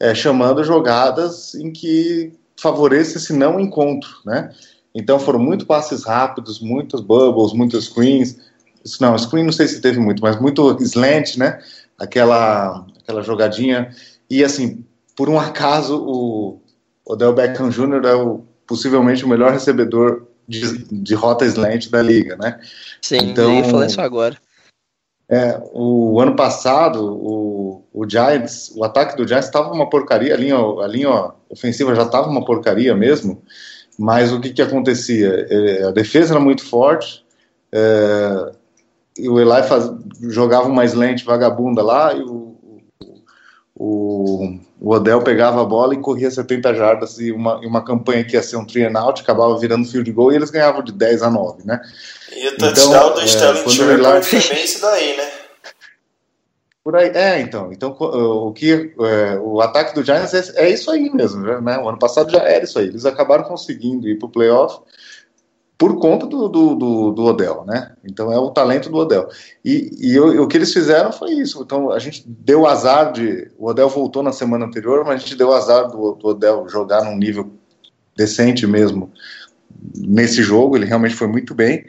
[0.00, 4.50] É, chamando jogadas em que favoreça esse não encontro, né?
[4.94, 8.36] Então foram muito passes rápidos, muitos bubbles, muitos screens.
[8.84, 11.58] Isso não, screen não sei se teve muito, mas muito slant, né?
[11.98, 13.90] Aquela, aquela jogadinha.
[14.28, 14.84] E assim,
[15.16, 16.60] por um acaso, o
[17.06, 18.04] Odell Beckham Jr.
[18.04, 22.60] é o, possivelmente o melhor recebedor de, de rota slant da liga, né?
[23.00, 24.36] Sim, então, eu falar isso agora.
[25.28, 30.36] É, o ano passado, o, o Giants, o ataque do Giants estava uma porcaria, a
[30.36, 33.42] linha, a linha ofensiva já estava uma porcaria mesmo,
[33.98, 35.46] mas o que, que acontecia?
[35.48, 37.24] É, a defesa era muito forte,
[37.72, 38.52] é,
[39.16, 39.90] e o Eli faz,
[40.22, 42.56] jogava uma slant vagabunda lá, e o,
[43.74, 48.24] o, o Odell pegava a bola e corria 70 jardas e uma, e uma campanha
[48.24, 50.92] que ia ser um three and out, acabava virando field goal e eles ganhavam de
[50.92, 51.80] 10 a 9, né?
[52.32, 55.30] E o touchdown então, do é, Sterling Shepard foi bem isso daí, né?
[56.84, 60.90] Por aí, é, então, então o que é, o ataque do Giants é, é, isso
[60.90, 61.78] aí mesmo, né?
[61.78, 62.88] O ano passado já era isso aí.
[62.88, 64.80] Eles acabaram conseguindo ir para o playoff
[65.84, 67.92] por conta do, do, do, do, Odell, né?
[68.02, 69.28] Então é o talento do Odell.
[69.62, 71.60] E, e o, o, que eles fizeram foi isso.
[71.62, 73.50] Então a gente deu azar de.
[73.58, 77.04] O Odell voltou na semana anterior, mas a gente deu azar do, do Odell jogar
[77.04, 77.52] num nível
[78.16, 79.12] decente mesmo
[79.94, 80.74] nesse jogo.
[80.74, 81.84] Ele realmente foi muito bem.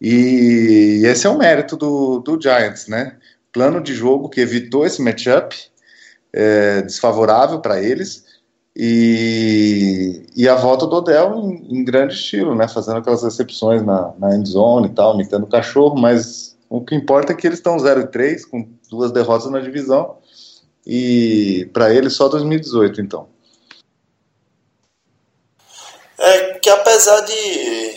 [0.00, 3.16] E esse é o mérito do, do Giants, né?
[3.52, 5.56] Plano de jogo que evitou esse matchup
[6.32, 8.24] é, desfavorável para eles
[8.74, 12.66] e, e a volta do Odell em, em, grande estilo, né?
[12.66, 16.94] Fazendo aquelas recepções na, na end zone e tal, imitando o cachorro, mas o que
[16.94, 20.16] importa é que eles estão 0 3, com duas derrotas na divisão,
[20.86, 23.28] e para eles só 2018, então.
[26.18, 27.94] É que apesar de,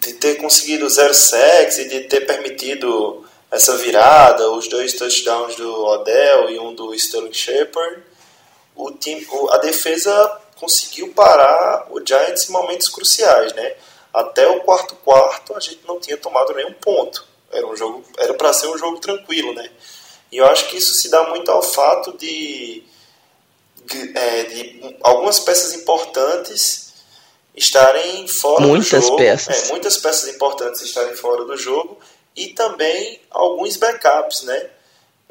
[0.00, 5.84] de ter conseguido zero sacks e de ter permitido essa virada, os dois touchdowns do
[5.84, 8.02] Odell e um do Sterling Shepard,
[8.74, 13.74] o time, a defesa conseguiu parar o Giants em momentos cruciais, né?
[14.12, 17.26] Até o quarto quarto a gente não tinha tomado nenhum ponto.
[17.50, 19.70] Era um jogo, era para ser um jogo tranquilo, né?
[20.30, 22.82] E eu acho que isso se dá muito ao fato de,
[23.84, 26.92] de, é, de algumas peças importantes
[27.54, 29.16] estarem fora muitas do jogo.
[29.16, 29.64] Peças.
[29.64, 31.98] É, muitas peças importantes estarem fora do jogo
[32.34, 34.70] e também alguns backups, né?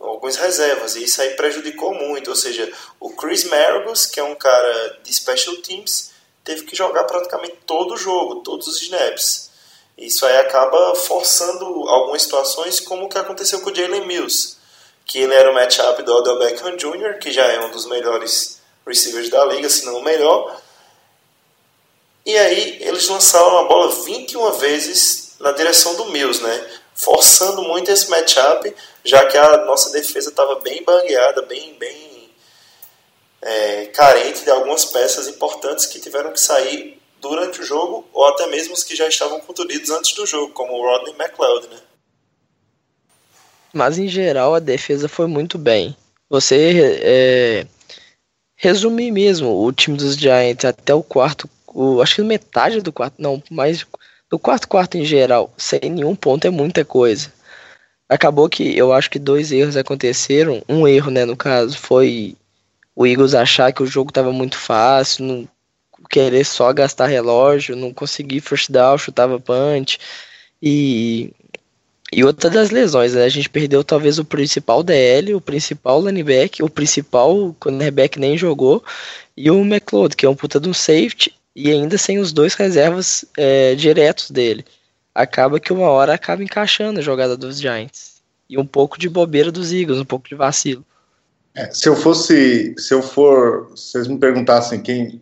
[0.03, 2.29] Algumas reservas, e isso aí prejudicou muito.
[2.29, 6.11] Ou seja, o Chris Maragos, que é um cara de special teams,
[6.43, 9.51] teve que jogar praticamente todo o jogo, todos os snaps.
[9.97, 14.57] Isso aí acaba forçando algumas situações, como o que aconteceu com o Jalen Mills,
[15.05, 18.59] que ele era o matchup do Odell Beckham Jr., que já é um dos melhores
[18.85, 20.59] receivers da liga, se não o melhor.
[22.25, 26.80] E aí eles lançaram a bola 21 vezes na direção do Mills, né?
[27.01, 32.29] Forçando muito esse matchup, já que a nossa defesa estava bem bangueada, bem, bem
[33.41, 38.45] é, carente de algumas peças importantes que tiveram que sair durante o jogo, ou até
[38.47, 41.79] mesmo os que já estavam contundidos antes do jogo, como o Rodney McLeod, né?
[43.73, 45.95] Mas em geral a defesa foi muito bem.
[46.29, 47.67] Você é,
[48.55, 53.15] resumir mesmo o time dos Giants até o quarto, o, acho que metade do quarto,
[53.17, 53.85] não, mais
[54.31, 57.31] do quarto quarto em geral, sem nenhum ponto é muita coisa.
[58.07, 60.63] Acabou que eu acho que dois erros aconteceram.
[60.69, 62.35] Um erro, né, no caso, foi
[62.95, 65.47] o Eagles achar que o jogo estava muito fácil, não
[66.09, 69.99] querer só gastar relógio, não conseguir first down, chutava punch.
[70.61, 71.31] E,
[72.11, 73.23] e outra das lesões, né?
[73.23, 78.83] A gente perdeu talvez o principal DL, o principal linebacker, o principal cornerback nem jogou,
[79.35, 82.53] e o McLeod, que é um puta de um safety, e ainda sem os dois
[82.53, 84.65] reservas é, diretos dele.
[85.13, 88.21] Acaba que uma hora acaba encaixando a jogada dos Giants.
[88.49, 90.85] E um pouco de bobeira dos Eagles, um pouco de vacilo.
[91.53, 95.21] É, se eu fosse, se eu for, se vocês me perguntassem quem,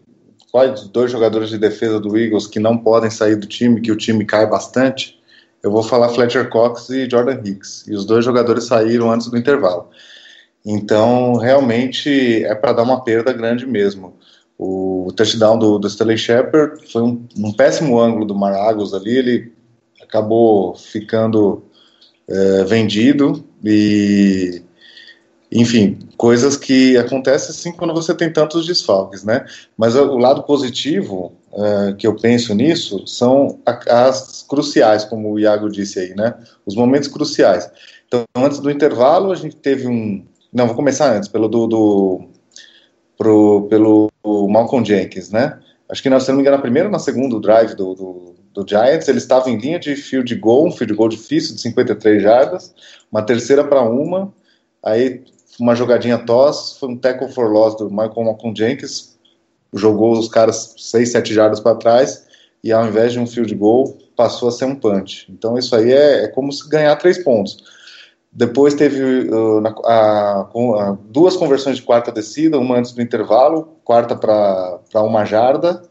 [0.52, 3.98] quais dois jogadores de defesa do Eagles que não podem sair do time, que o
[3.98, 5.20] time cai bastante,
[5.64, 7.86] eu vou falar Fletcher Cox e Jordan Hicks.
[7.88, 9.90] E os dois jogadores saíram antes do intervalo.
[10.66, 14.19] Então, realmente é para dar uma perda grande mesmo.
[14.60, 19.54] O touchdown do, do Stanley Shepard foi um, um, péssimo ângulo do Maragos ali, ele
[20.02, 21.64] acabou ficando
[22.28, 24.62] é, vendido e
[25.52, 29.46] enfim, coisas que acontecem assim quando você tem tantos desfalques, né?
[29.76, 35.70] Mas o lado positivo uh, que eu penso nisso são as cruciais, como o Iago
[35.70, 36.36] disse aí, né?
[36.66, 37.70] Os momentos cruciais.
[38.08, 40.24] Então, antes do intervalo, a gente teve um.
[40.54, 41.68] Não, vou começar antes, pelo do.
[41.68, 42.22] do
[43.18, 45.60] pro, pelo Malcolm Jenkins, né?
[45.90, 48.66] Acho que, se não me engano, na primeira ou na segunda drive do, do, do
[48.68, 52.74] Giants, ele estava em linha de field goal, um field goal difícil de 53 jardas,
[53.12, 54.32] uma terceira para uma,
[54.84, 55.24] aí
[55.60, 59.18] uma jogadinha toss, foi um tackle for loss do Michael Malcolm Jenkins,
[59.74, 62.26] jogou os caras 6, 7 jardas para trás
[62.64, 65.28] e ao invés de um field goal, passou a ser um punch.
[65.30, 67.79] Então isso aí é, é como se ganhar três pontos.
[68.32, 74.16] Depois teve uh, a, a, duas conversões de quarta descida, uma antes do intervalo, quarta
[74.16, 75.82] para uma jarda,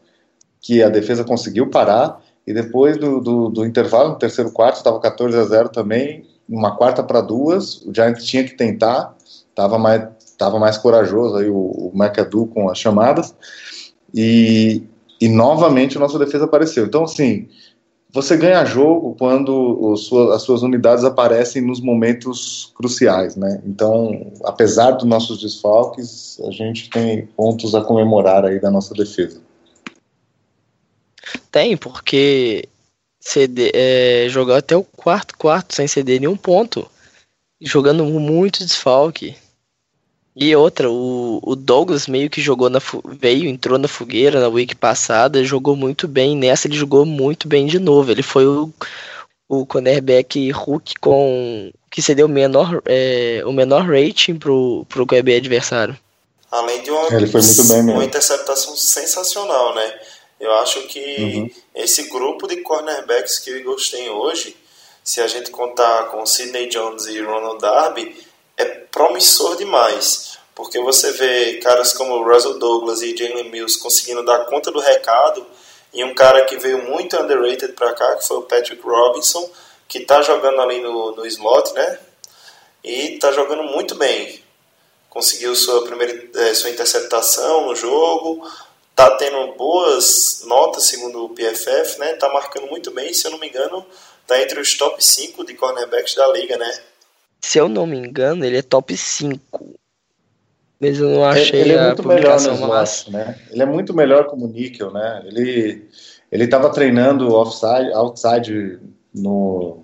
[0.61, 4.99] que a defesa conseguiu parar, e depois do, do, do intervalo, no terceiro quarto, estava
[4.99, 10.07] 14 a 0 também, uma quarta para duas, o Giants tinha que tentar, estava mais,
[10.37, 13.35] tava mais corajoso aí o, o McAdoo com as chamadas,
[14.13, 14.81] e,
[15.19, 16.85] e novamente a nossa defesa apareceu.
[16.85, 17.47] Então, assim,
[18.11, 23.61] você ganha jogo quando sua, as suas unidades aparecem nos momentos cruciais, né?
[23.65, 29.39] Então, apesar dos nossos desfalques, a gente tem pontos a comemorar aí da nossa defesa.
[31.51, 32.67] Tem, porque
[33.19, 36.89] CD, é, jogou até o quarto quarto sem ceder nenhum ponto,
[37.61, 39.35] jogando muito desfalque.
[40.35, 44.75] E outra, o, o Douglas meio que jogou na veio, entrou na fogueira na week
[44.75, 46.37] passada, jogou muito bem.
[46.37, 48.11] Nessa ele jogou muito bem de novo.
[48.11, 48.71] Ele foi o,
[49.47, 55.37] o cornerback Hulk com que cedeu o menor, é, o menor rating pro, pro QB
[55.37, 55.97] adversário.
[56.51, 57.91] Além de uma, ele foi muito bem mesmo.
[57.93, 59.99] uma interceptação sensacional, né?
[60.39, 61.51] Eu acho que uhum.
[61.75, 64.55] esse grupo de cornerbacks que o Eagles tem hoje,
[65.03, 68.15] se a gente contar com Sidney Jones e Ronald Darby,
[68.59, 74.45] é promissor demais, porque você vê caras como Russell Douglas e Jalen Mills conseguindo dar
[74.45, 75.45] conta do recado,
[75.93, 79.49] e um cara que veio muito underrated para cá, que foi o Patrick Robinson,
[79.87, 81.99] que está jogando ali no, no slot, né?
[82.83, 84.43] E está jogando muito bem.
[85.09, 88.47] Conseguiu sua primeira é, sua interceptação no jogo,
[88.93, 92.13] tá tendo boas notas segundo o PFF, né?
[92.13, 93.83] Tá marcando muito bem, se eu não me engano,
[94.27, 96.83] tá entre os top 5 de cornerbacks da liga, né?
[97.41, 99.79] Se eu não me engano, ele é top 5.
[100.79, 103.39] Mas eu não achei ele, ele é muito melhor no slot, né?
[103.51, 105.23] Ele é muito melhor como níquel, né?
[105.25, 105.89] Ele
[106.31, 108.79] ele estava treinando offside, outside
[109.13, 109.83] no,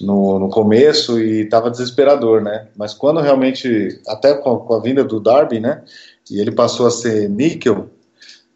[0.00, 2.68] no, no começo e estava desesperador, né?
[2.76, 5.82] Mas quando realmente, até com a, com a, vinda do Darby, né?
[6.30, 7.90] E ele passou a ser níquel,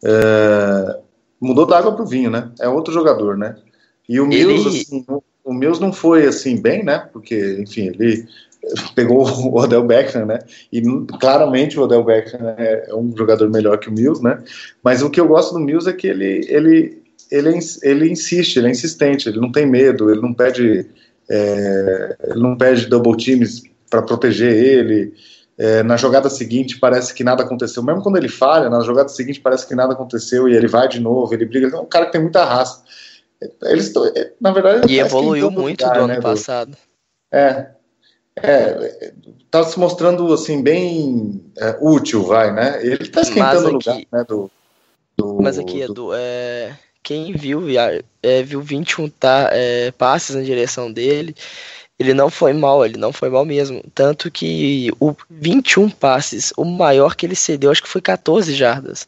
[0.02, 1.00] é,
[1.40, 2.50] mudou da água para o vinho, né?
[2.58, 3.56] É outro jogador, né?
[4.08, 4.80] E o Mills, ele...
[4.80, 5.06] assim,
[5.48, 7.08] o Mills não foi assim bem, né?
[7.12, 8.26] Porque, enfim, ele
[8.94, 10.38] pegou o Odell Beckham, né?
[10.72, 10.82] E
[11.18, 14.42] claramente o Odell Beckham é um jogador melhor que o Mills, né?
[14.82, 18.68] Mas o que eu gosto do Mills é que ele ele ele, ele insiste, ele
[18.68, 20.86] é insistente, ele não tem medo, ele não pede
[21.30, 25.14] é, ele não pede double teams para proteger ele.
[25.60, 27.82] É, na jogada seguinte parece que nada aconteceu.
[27.82, 31.00] Mesmo quando ele falha, na jogada seguinte parece que nada aconteceu e ele vai de
[31.00, 31.76] novo, ele briga.
[31.76, 32.82] É um cara que tem muita raça.
[33.62, 36.76] Eles é, na verdade, e evoluiu muito lugar, do ano né, passado.
[37.30, 37.68] É,
[38.36, 39.12] é,
[39.50, 42.84] tá se mostrando assim bem é, útil, vai, né?
[42.84, 44.50] Ele tá esquentando o lugar, né, do,
[45.16, 45.92] do, Mas aqui, do...
[45.92, 47.62] Edu, é, quem viu,
[48.22, 51.34] é, viu 21 tá, é, passes na direção dele,
[51.98, 53.82] ele não foi mal, ele não foi mal mesmo.
[53.94, 59.06] Tanto que o 21 passes, o maior que ele cedeu, acho que foi 14 jardas.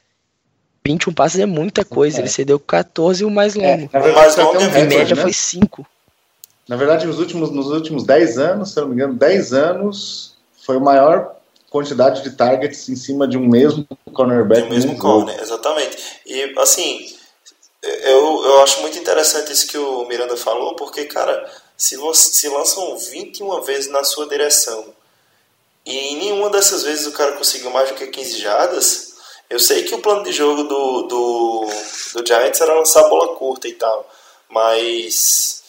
[0.84, 2.18] 21 passes é muita coisa.
[2.18, 2.20] É.
[2.20, 3.90] Ele cedeu 14 e o mais longo.
[3.92, 5.22] É, o mais longo é a média né?
[5.22, 5.86] foi 5.
[6.68, 10.36] Na verdade, nos últimos, nos últimos 10 anos, se eu não me engano, 10 anos
[10.64, 11.36] foi a maior
[11.68, 14.66] quantidade de targets em cima de um mesmo cornerback.
[14.66, 15.96] Um mesmo corner, exatamente.
[16.26, 17.06] E, assim,
[17.83, 22.48] eu, eu acho muito interessante isso que o Miranda falou, porque, cara, se, você, se
[22.48, 24.92] lançam 21 vezes na sua direção
[25.87, 29.10] e em nenhuma dessas vezes o cara conseguiu mais do que 15 jardas,
[29.51, 31.67] eu sei que o plano de jogo do, do,
[32.15, 34.09] do Giants era lançar a bola curta e tal,
[34.48, 35.63] mas,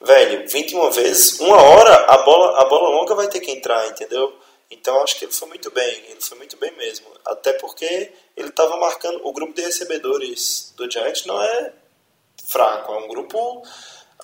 [0.00, 4.36] velho, 21 vezes, uma hora a bola, a bola longa vai ter que entrar, entendeu?
[4.68, 7.06] Então acho que ele foi muito bem, ele foi muito bem mesmo.
[7.26, 9.20] Até porque ele estava marcando.
[9.22, 11.72] O grupo de recebedores do Giants não é
[12.46, 13.62] fraco, é um grupo.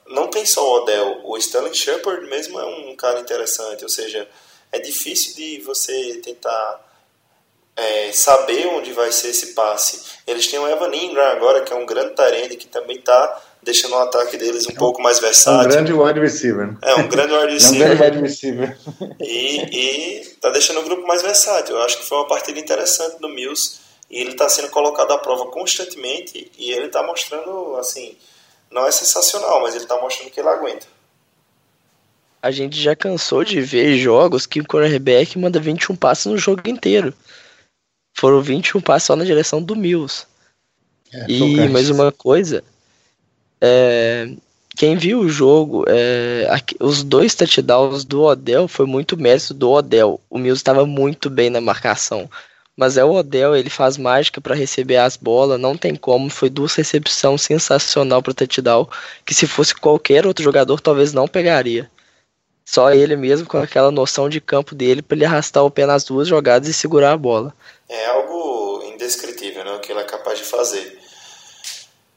[0.06, 4.26] Não tem só o Odell, o Sterling Shepard mesmo é um cara interessante, ou seja,
[4.72, 6.87] é difícil de você tentar
[7.78, 10.18] é, saber onde vai ser esse passe.
[10.26, 13.92] Eles têm o Evan Ingram agora, que é um grande tarende que também está deixando
[13.92, 15.60] o ataque deles um é pouco mais versátil.
[15.60, 16.76] Um grande wide receiver.
[16.82, 17.86] É, um grande wide receiver.
[17.88, 18.78] é um grande wide receiver.
[19.20, 21.76] e, está deixando o grupo mais versátil.
[21.76, 23.78] Eu acho que foi uma partida interessante do Mills
[24.10, 28.16] e ele está sendo colocado à prova constantemente e ele está mostrando, assim,
[28.72, 30.86] não é sensacional, mas ele está mostrando que ele aguenta.
[32.42, 36.62] A gente já cansou de ver jogos que o quarterback manda 21 passes no jogo
[36.68, 37.14] inteiro.
[38.18, 40.26] Foram 21 passes só na direção do Mills.
[41.12, 42.64] É, e mais uma coisa,
[43.60, 44.28] é,
[44.76, 49.70] quem viu o jogo, é, aqui, os dois touchdowns do Odell foi muito mérito do
[49.70, 50.20] Odell.
[50.28, 52.28] O Mills estava muito bem na marcação.
[52.76, 56.28] Mas é o Odell, ele faz mágica para receber as bolas, não tem como.
[56.28, 58.88] Foi duas recepções sensacional para touchdown,
[59.24, 61.88] que se fosse qualquer outro jogador talvez não pegaria.
[62.70, 66.04] Só ele mesmo com aquela noção de campo dele para ele arrastar o pé nas
[66.04, 67.54] duas jogadas e segurar a bola.
[67.88, 71.00] É algo indescritível, né, o que ele é capaz de fazer.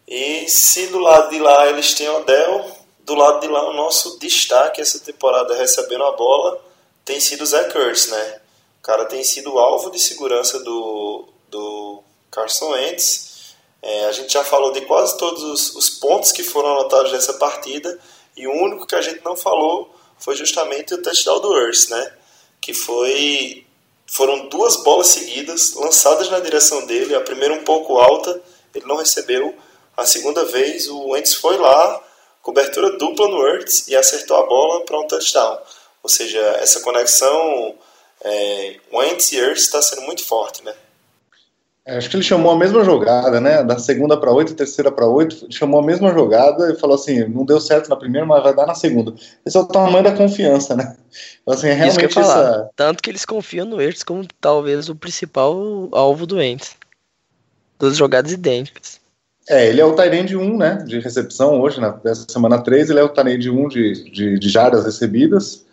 [0.06, 4.20] E se do lado de lá eles têm Odell, do lado de lá o nosso
[4.20, 6.62] destaque essa temporada recebendo a bola
[7.06, 8.42] tem sido o Zach Ertz, né?
[8.82, 13.56] O cara tem sido alvo de segurança do, do Carson Wentz.
[13.82, 17.36] É, a gente já falou de quase todos os, os pontos que foram anotados nessa
[17.36, 17.98] partida
[18.36, 22.14] e o único que a gente não falou foi justamente o touchdown do Ertz, né?
[22.62, 23.66] Que foi
[24.08, 28.42] foram duas bolas seguidas lançadas na direção dele, a primeira um pouco alta,
[28.74, 29.58] ele não recebeu
[29.96, 32.02] a segunda vez, o Wentz foi lá,
[32.42, 35.60] cobertura dupla no Ertz e acertou a bola para um touchdown.
[36.02, 37.76] Ou seja, essa conexão
[38.24, 40.74] é, Wentz e Ertz está sendo muito forte, né?
[41.86, 43.64] É, acho que ele chamou a mesma jogada, né?
[43.64, 47.44] Da segunda para oito, terceira para oito, chamou a mesma jogada e falou assim: não
[47.44, 49.16] deu certo na primeira, mas vai dar na segunda.
[49.44, 50.96] Esse é o tamanho da confiança, né?
[51.42, 52.70] Então, assim, é realmente Isso que essa...
[52.76, 56.78] Tanto que eles confiam no Ertz como talvez o principal alvo do Wentz.
[57.80, 59.02] Duas jogadas idênticas.
[59.50, 63.04] É, ele é o Tyrande 1, né, de recepção hoje, na semana 3, ele é
[63.04, 65.66] o Tyrande 1 de, de, de jardas recebidas.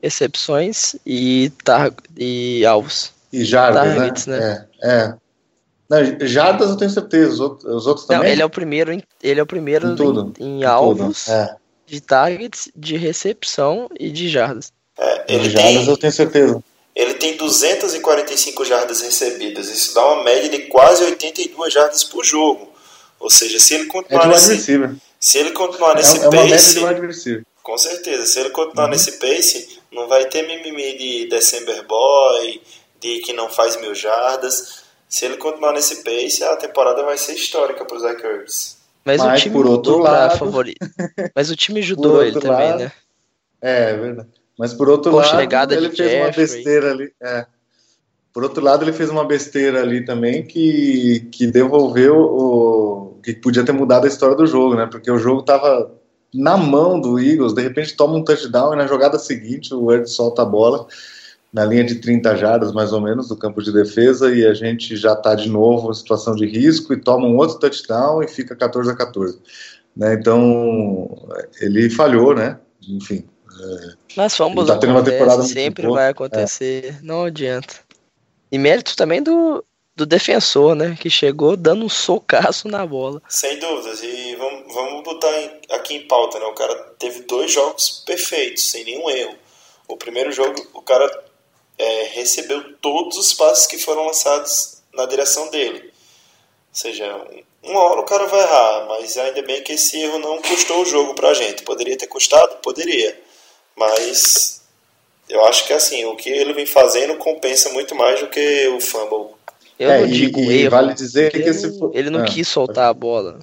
[0.00, 3.12] Recepções e, tar e alvos.
[3.32, 3.94] E jardas, né?
[3.94, 4.38] Targets, né?
[4.38, 4.66] né?
[4.82, 5.14] É, é.
[5.88, 8.22] Não, jardas eu tenho certeza, os outros, os outros também?
[8.22, 11.28] Não, ele é o primeiro, em, ele é o primeiro em, tudo, em, em alvos,
[11.28, 11.54] é.
[11.86, 14.72] de targets, de recepção e de jardas.
[14.98, 15.88] É, ele de jardas tem...
[15.88, 16.64] eu tenho certeza.
[16.94, 19.70] Ele tem 245 jardas recebidas.
[19.70, 22.70] Isso dá uma média de quase 82 jardas por jogo.
[23.18, 26.92] Ou seja, se ele continuar é nesse, se ele continuar nesse é, pace, é uma
[26.92, 28.90] média de com certeza, se ele continuar uhum.
[28.90, 32.60] nesse pace, não vai ter mimimi de December Boy,
[33.20, 34.82] que não faz mil jardas.
[35.08, 38.78] Se ele continuar nesse pace, a temporada vai ser histórica para o Zach Ertz.
[39.04, 40.78] Mas, Mas, o time por outro lado, favorito.
[41.34, 42.92] Mas o time ajudou ele também, lado, né?
[43.60, 44.28] É, é verdade.
[44.58, 46.20] Mas por outro Poxa, lado, ele fez Jeffrey.
[46.20, 47.12] uma besteira ali.
[47.22, 47.46] É.
[48.32, 53.20] Por outro lado, ele fez uma besteira ali também que, que devolveu o.
[53.22, 54.88] que podia ter mudado a história do jogo, né?
[54.90, 55.92] Porque o jogo tava
[56.32, 60.08] na mão do Eagles, de repente toma um touchdown e na jogada seguinte o Ed
[60.08, 60.86] solta a bola
[61.52, 64.96] na linha de 30 jardas, mais ou menos, do campo de defesa, e a gente
[64.96, 68.56] já está de novo em situação de risco e toma um outro touchdown e fica
[68.56, 69.38] 14 a 14.
[69.94, 70.14] Né?
[70.14, 71.08] Então,
[71.60, 72.58] ele falhou, né?
[72.88, 73.28] Enfim,
[74.16, 77.02] mas fomos tá tendo uma temporada sempre vai acontecer, é.
[77.02, 77.76] não adianta.
[78.50, 79.64] E mérito também do,
[79.96, 80.96] do defensor, né?
[81.00, 83.22] Que chegou dando um socaço na bola.
[83.28, 84.02] Sem dúvidas.
[84.02, 86.44] E vamos, vamos botar em, aqui em pauta, né?
[86.46, 89.34] O cara teve dois jogos perfeitos, sem nenhum erro.
[89.88, 91.08] O primeiro jogo, o cara
[91.78, 95.80] é, recebeu todos os passes que foram lançados na direção dele.
[95.84, 97.26] Ou seja,
[97.62, 100.86] uma hora o cara vai errar, mas ainda bem que esse erro não custou o
[100.86, 101.62] jogo pra gente.
[101.62, 102.56] Poderia ter custado?
[102.56, 103.18] Poderia.
[103.76, 104.62] Mas
[105.28, 108.80] eu acho que assim, o que ele vem fazendo compensa muito mais do que o
[108.80, 109.34] fumble.
[109.78, 111.78] Eu é, não digo e, erro, vale dizer que esse...
[111.92, 113.40] ele não ah, quis soltar a bola.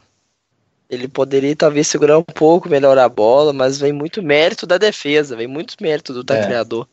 [0.89, 5.35] Ele poderia talvez segurar um pouco melhor a bola, mas vem muito mérito da defesa,
[5.35, 6.33] vem muito mérito do.
[6.33, 6.85] É.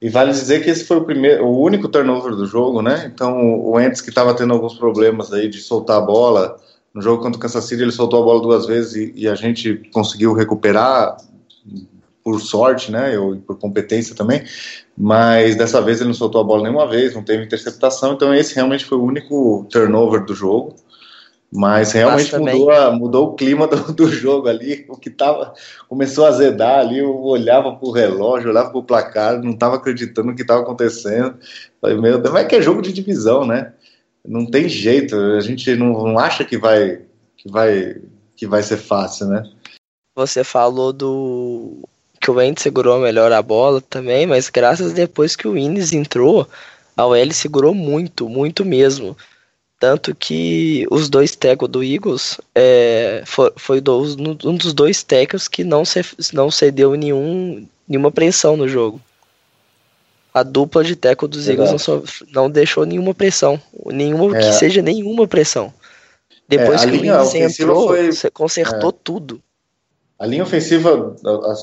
[0.00, 3.10] E vale dizer que esse foi o primeiro, o único turnover do jogo, né?
[3.12, 6.56] Então o Ents que estava tendo alguns problemas aí de soltar a bola,
[6.94, 9.34] no jogo contra o Kansas City ele soltou a bola duas vezes e, e a
[9.34, 11.16] gente conseguiu recuperar
[12.22, 14.42] por sorte, né, ou por competência também,
[14.96, 18.54] mas dessa vez ele não soltou a bola nenhuma vez, não teve interceptação, então esse
[18.54, 20.76] realmente foi o único turnover do jogo.
[21.52, 24.86] Mas realmente Mas mudou, a- mudou o clima do, do jogo ali.
[24.88, 25.52] O que tava.
[25.88, 26.98] Começou a azedar ali.
[26.98, 31.34] Eu olhava pro relógio, olhava pro placar, não estava acreditando no que estava acontecendo.
[31.80, 33.72] Falei, meu Deus, mas é que é jogo de divisão, né?
[34.24, 35.16] Não tem jeito.
[35.16, 37.00] A gente não, não acha que vai,
[37.36, 37.96] que, vai,
[38.36, 39.42] que vai ser fácil, né?
[40.14, 41.78] Você falou do
[42.20, 46.46] que o Wentz segurou melhor a bola também, mas graças depois que o Innes entrou,
[46.94, 49.16] a OL segurou muito, muito mesmo.
[49.80, 54.14] Tanto que os dois tackles do Eagles é, foi, foi dos-
[54.44, 56.02] um dos dois tackles que não, se,
[56.34, 59.00] não cedeu nenhum, nenhuma pressão no jogo.
[60.34, 63.58] A dupla de tackle dos Eagles não, sof- não deixou nenhuma pressão.
[63.86, 64.40] Nenhuma, É.
[64.40, 65.72] Que seja nenhuma pressão.
[66.46, 69.40] Depois É, que o linha Innes ofensiva entrou, foi- você consertou tudo.
[70.18, 71.16] A linha ofensiva,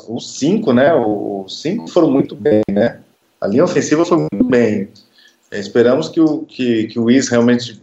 [0.09, 0.91] os cinco, né?
[0.95, 2.99] Os cinco foram muito bem, né?
[3.39, 4.89] A linha ofensiva foi muito bem.
[5.51, 7.79] É, Esperamos que o, que, que o Wiz realmente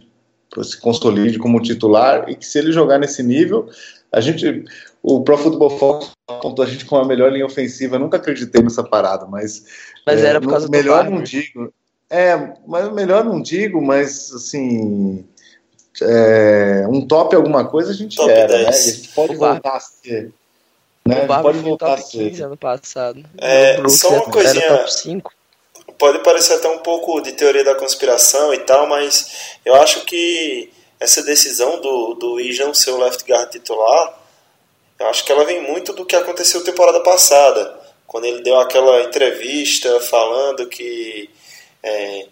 [0.63, 3.69] se consolide como titular e que se ele jogar nesse nível,
[4.11, 4.63] a gente,
[5.03, 7.95] o Pro Football Focus apontou a gente com a melhor linha ofensiva.
[7.95, 9.65] Eu nunca acreditei nessa parada, mas
[10.05, 11.23] Mas é, era por causa do melhor não né?
[11.23, 11.73] digo.
[12.09, 15.25] É, mas melhor não digo, mas assim,
[16.01, 18.63] é, um top alguma coisa a gente Top era, né?
[18.65, 18.85] 10.
[18.85, 20.31] E a gente pode O voltar a ser.
[21.07, 21.23] Né?
[21.23, 22.29] O Pode voltar a top ser.
[22.29, 23.23] 15 ano passado.
[23.37, 25.31] É, só uma era- coisinha- era top 5.
[25.97, 30.71] Pode parecer até um pouco de teoria da conspiração e tal, mas eu acho que
[30.99, 34.19] essa decisão do, do não ser o left guard titular,
[34.99, 39.01] eu acho que ela vem muito do que aconteceu temporada passada, quando ele deu aquela
[39.01, 41.29] entrevista falando que
[41.83, 42.27] é,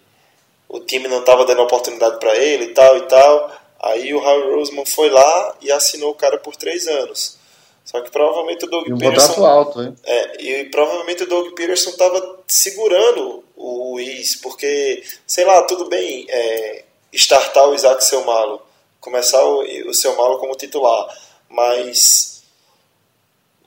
[0.69, 3.51] o time não estava dando oportunidade para ele e tal e tal.
[3.79, 7.37] Aí o Harry Roseman foi lá e assinou o cara por três anos.
[7.83, 9.93] Só que provavelmente o Doug E um Peterson alto, hein?
[10.05, 16.25] é, e provavelmente o Doug Peterson estava segurando o Wiz, porque, sei lá, tudo bem
[16.29, 18.61] é, startar o Isaac Selmalo,
[18.99, 21.07] começar o, o Selmalo como titular,
[21.49, 22.43] mas,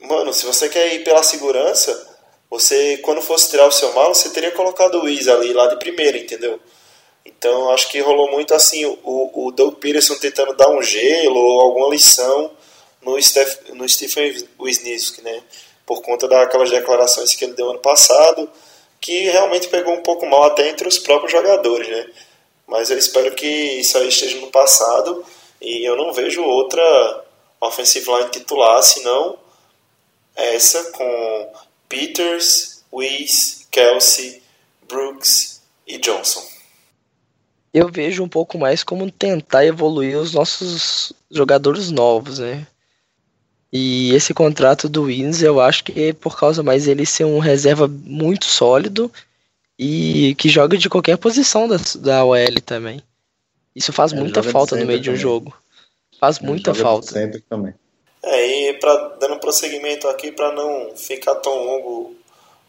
[0.01, 2.17] mano, se você quer ir pela segurança,
[2.51, 6.19] você, quando fosse tirar o Selmalo, você teria colocado o Wiz ali, lá de primeira,
[6.19, 6.61] entendeu?
[7.25, 11.61] Então, acho que rolou muito assim, o, o Doug Peterson tentando dar um gelo ou
[11.61, 12.53] alguma lição
[13.03, 15.43] no, Steph, no Stephen Wisniewski, né?
[15.85, 18.51] Por conta daquelas declarações que ele deu ano passado,
[19.07, 22.11] que realmente pegou um pouco mal até entre os próprios jogadores, né?
[22.67, 25.25] Mas eu espero que isso aí esteja no passado
[25.61, 27.25] e eu não vejo outra
[27.61, 29.39] offensive line titular senão
[30.35, 31.53] essa com
[31.89, 34.43] Peters, Weiss, Kelsey,
[34.89, 36.43] Brooks e Johnson.
[37.73, 42.67] Eu vejo um pouco mais como tentar evoluir os nossos jogadores novos, né?
[43.73, 47.39] E esse contrato do Wins, eu acho que é por causa mais ele ser um
[47.39, 49.13] reserva muito sólido
[49.79, 53.03] e que joga de qualquer posição da, da OL também.
[53.75, 55.23] Isso faz Ele muita joga de falta no meio de um também.
[55.23, 55.55] jogo.
[56.19, 57.13] Faz Ele muita joga de falta.
[57.13, 57.75] Center também.
[58.23, 62.17] É, e pra, dando prosseguimento aqui para não ficar tão longo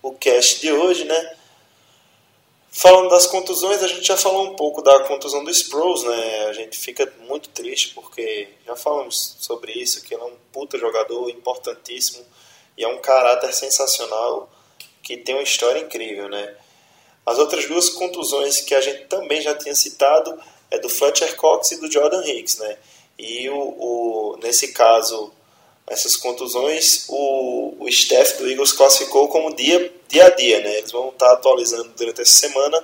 [0.03, 1.31] o cast de hoje, né?
[2.79, 6.45] Falando das contusões, a gente já falou um pouco da contusão do Sproles, né?
[6.45, 10.77] A gente fica muito triste porque já falamos sobre isso, que ele é um puta
[10.77, 12.23] jogador importantíssimo
[12.77, 14.47] e é um caráter sensacional
[15.01, 16.55] que tem uma história incrível, né?
[17.25, 21.71] As outras duas contusões que a gente também já tinha citado é do Fletcher Cox
[21.71, 22.77] e do Jordan Hicks, né?
[23.17, 25.33] E o, o, nesse caso,
[25.87, 30.79] essas contusões, o, o staff do Eagles classificou como dia, dia a dia, né?
[30.79, 32.83] Eles vão estar atualizando durante essa semana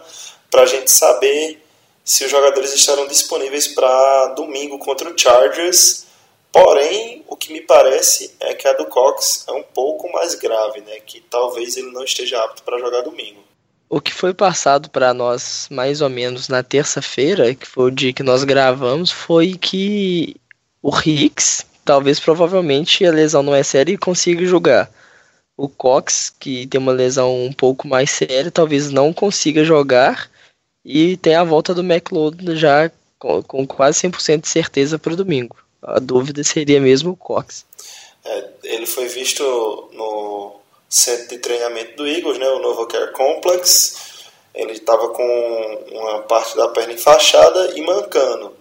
[0.50, 1.62] para a gente saber
[2.04, 6.06] se os jogadores estarão disponíveis para domingo contra o Chargers.
[6.52, 10.82] Porém, o que me parece é que a do Cox é um pouco mais grave,
[10.82, 11.00] né?
[11.06, 13.44] Que talvez ele não esteja apto para jogar domingo.
[13.90, 18.14] O que foi passado para nós mais ou menos na terça-feira, que foi o dia
[18.14, 20.36] que nós gravamos, foi que
[20.82, 24.90] o Hicks, talvez provavelmente a lesão não é séria e consiga jogar.
[25.56, 30.30] O Cox, que tem uma lesão um pouco mais séria, talvez não consiga jogar.
[30.84, 35.18] E tem a volta do McLeod já com, com quase 100% de certeza para o
[35.18, 35.56] domingo.
[35.82, 37.66] A dúvida seria mesmo o Cox.
[38.26, 39.44] É, ele foi visto
[39.94, 40.56] no
[40.90, 44.24] centro de treinamento do Eagles, né, o Novo Care Complex.
[44.54, 48.56] Ele estava com uma parte da perna enfaixada e mancando.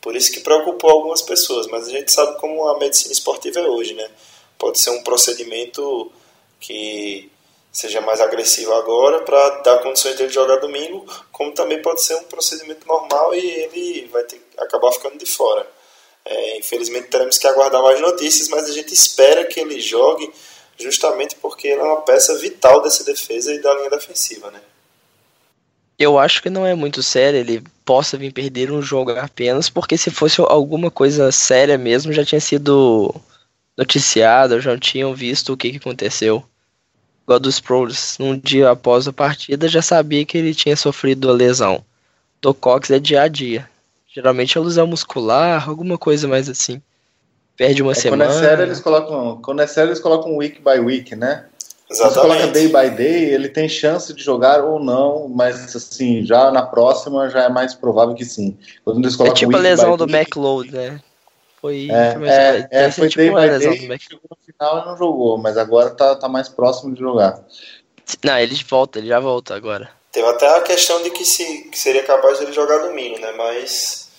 [0.00, 3.68] Por isso que preocupou algumas pessoas, mas a gente sabe como a medicina esportiva é
[3.68, 4.08] hoje, né?
[4.56, 6.10] Pode ser um procedimento
[6.60, 7.30] que
[7.70, 12.24] seja mais agressivo agora para dar condições dele jogar domingo, como também pode ser um
[12.24, 15.66] procedimento normal e ele vai ter, acabar ficando de fora.
[16.24, 20.30] É, infelizmente teremos que aguardar mais notícias, mas a gente espera que ele jogue
[20.78, 24.60] justamente porque ele é uma peça vital dessa defesa e da linha defensiva, né?
[25.98, 29.96] Eu acho que não é muito sério ele possa vir perder um jogo apenas, porque
[29.96, 33.14] se fosse alguma coisa séria mesmo, já tinha sido
[33.76, 36.44] noticiado, já tinham visto o que, que aconteceu.
[37.24, 41.32] Igual dos Pros, num dia após a partida, já sabia que ele tinha sofrido a
[41.32, 41.84] lesão.
[42.40, 43.68] Do Cox é dia a dia.
[44.14, 46.80] Geralmente é lesão muscular, alguma coisa mais assim.
[47.56, 48.26] Perde uma É, semana.
[48.26, 51.46] Quando é sério, eles colocam, quando é sério, eles colocam week by week, né?
[51.90, 52.52] Se você coloca Exatamente.
[52.52, 57.30] day by day, ele tem chance de jogar ou não, mas assim, já na próxima
[57.30, 58.58] já é mais provável que sim.
[58.84, 61.00] Quando eles É colocam tipo a lesão do week, McLeod, né?
[61.60, 64.82] Foi, É, foi é, é, sido foi tipo day by lesão day, chegou no final
[64.82, 67.42] e não jogou, mas agora tá, tá mais próximo de jogar.
[68.22, 69.90] Não, ele volta, ele já volta agora.
[70.12, 73.32] Teve até a questão de que, se, que seria capaz de ele jogar domingo, né?
[73.32, 74.10] Mas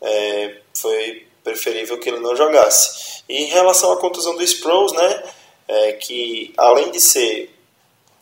[0.00, 3.22] é, foi preferível que ele não jogasse.
[3.28, 5.22] E em relação à contusão do Sproles, né?
[5.68, 7.50] É, que além de ser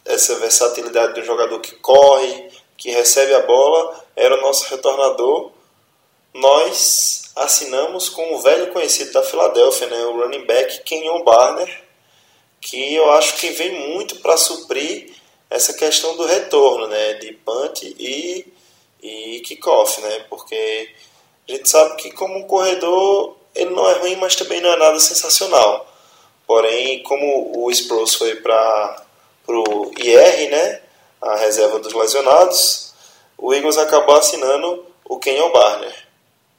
[0.05, 5.51] essa versatilidade de um jogador que corre, que recebe a bola, era o nosso retornador.
[6.33, 10.05] Nós assinamos com o velho conhecido da Filadélfia, né?
[10.07, 11.85] O running back Kenyon Barner,
[12.61, 15.15] que eu acho que vem muito para suprir
[15.51, 18.47] essa questão do retorno, né, de punt e,
[19.03, 20.95] e kickoff, né, porque
[21.49, 24.77] a gente sabe que como um corredor ele não é ruim, mas também não é
[24.77, 25.90] nada sensacional.
[26.51, 29.07] Porém, como o Sproles foi para
[29.47, 30.81] o IR, né,
[31.23, 32.93] a reserva dos lesionados,
[33.39, 35.95] o Eagles acabou assinando o Kenyon Barner.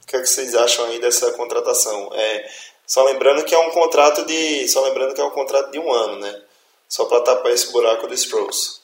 [0.02, 2.10] O que, é que vocês acham aí dessa contratação?
[2.14, 2.50] É,
[2.86, 5.92] só lembrando que é um contrato de, só lembrando que é um contrato de um
[5.92, 6.40] ano, né?
[6.88, 8.80] Só para tapar esse buraco do Sproles.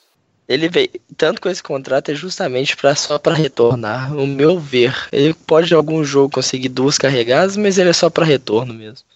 [0.46, 5.09] Ele veio, tanto com esse contrato é justamente para só para retornar, o meu ver.
[5.11, 9.07] Ele pode em algum jogo conseguir duas carregadas, mas ele é só para retorno mesmo.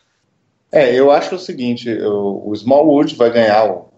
[0.73, 3.89] É, eu acho o seguinte, o, o Smallwood vai ganhar o-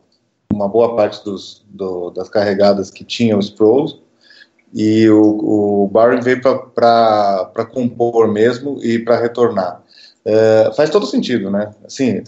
[0.52, 4.00] uma boa parte dos, do- das carregadas que tinha os pros
[4.74, 9.82] e o, o Barry veio para compor mesmo e para retornar.
[10.24, 11.72] É, faz todo sentido, né?
[11.84, 12.22] Assim,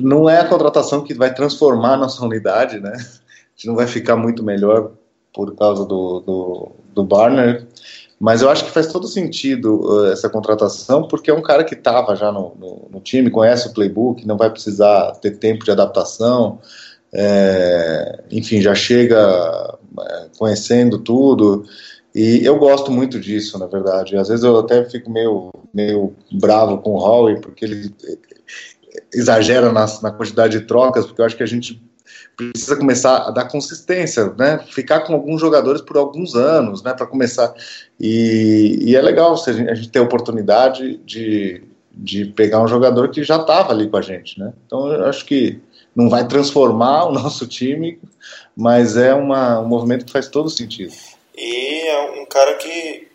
[0.00, 2.92] não é a contratação que vai transformar a nossa unidade, né?
[2.94, 4.92] A gente não vai ficar muito melhor
[5.34, 7.66] por causa do, do, do Barner,
[8.20, 11.74] mas eu acho que faz todo sentido uh, essa contratação, porque é um cara que
[11.74, 15.70] estava já no, no, no time, conhece o playbook, não vai precisar ter tempo de
[15.70, 16.58] adaptação,
[17.12, 21.64] é, enfim, já chega é, conhecendo tudo.
[22.14, 24.16] E eu gosto muito disso, na verdade.
[24.16, 27.94] Às vezes eu até fico meio, meio bravo com o Howie, porque ele
[29.14, 31.80] exagera na, na quantidade de trocas, porque eu acho que a gente
[32.38, 34.64] precisa começar a dar consistência, né?
[34.70, 36.94] Ficar com alguns jogadores por alguns anos, né?
[36.94, 37.52] Para começar.
[37.98, 42.62] E, e, é legal se a gente, a gente ter a oportunidade de, de pegar
[42.62, 44.52] um jogador que já estava ali com a gente, né?
[44.64, 45.60] Então eu acho que
[45.96, 48.00] não vai transformar o nosso time,
[48.56, 50.94] mas é uma, um movimento que faz todo sentido.
[51.36, 53.08] E é um cara que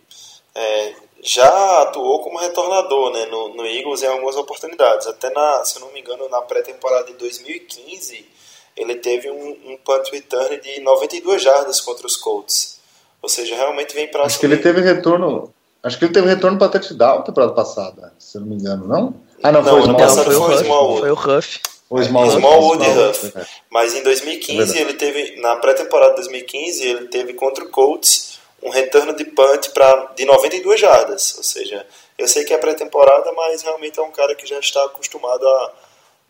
[0.53, 5.07] é, já atuou como retornador né, no, no, Eagles em algumas oportunidades.
[5.07, 8.32] Até, na, se eu não me engano, na pré-temporada de 2015,
[8.75, 12.79] ele teve um, um punt return de 92 jardas contra os Colts.
[13.21, 15.53] Ou seja, realmente vem para Acho que ele teve retorno.
[15.81, 18.87] Acho que ele teve retorno para touchdown na temporada passada, se eu não me engano,
[18.87, 19.15] não?
[19.41, 20.99] Ah, não, não foi, não, passado foi, foi, o Smallwood.
[21.01, 21.59] Foi o Huff.
[21.89, 23.33] O Smallwood, Smallwood e Huff.
[23.37, 23.45] É.
[23.69, 28.39] Mas em 2015 é ele teve, na pré-temporada de 2015, ele teve contra o Colts
[28.61, 31.35] um retorno de punt pra, de 92 jardas.
[31.37, 31.85] Ou seja,
[32.17, 35.71] eu sei que é pré-temporada, mas realmente é um cara que já está acostumado a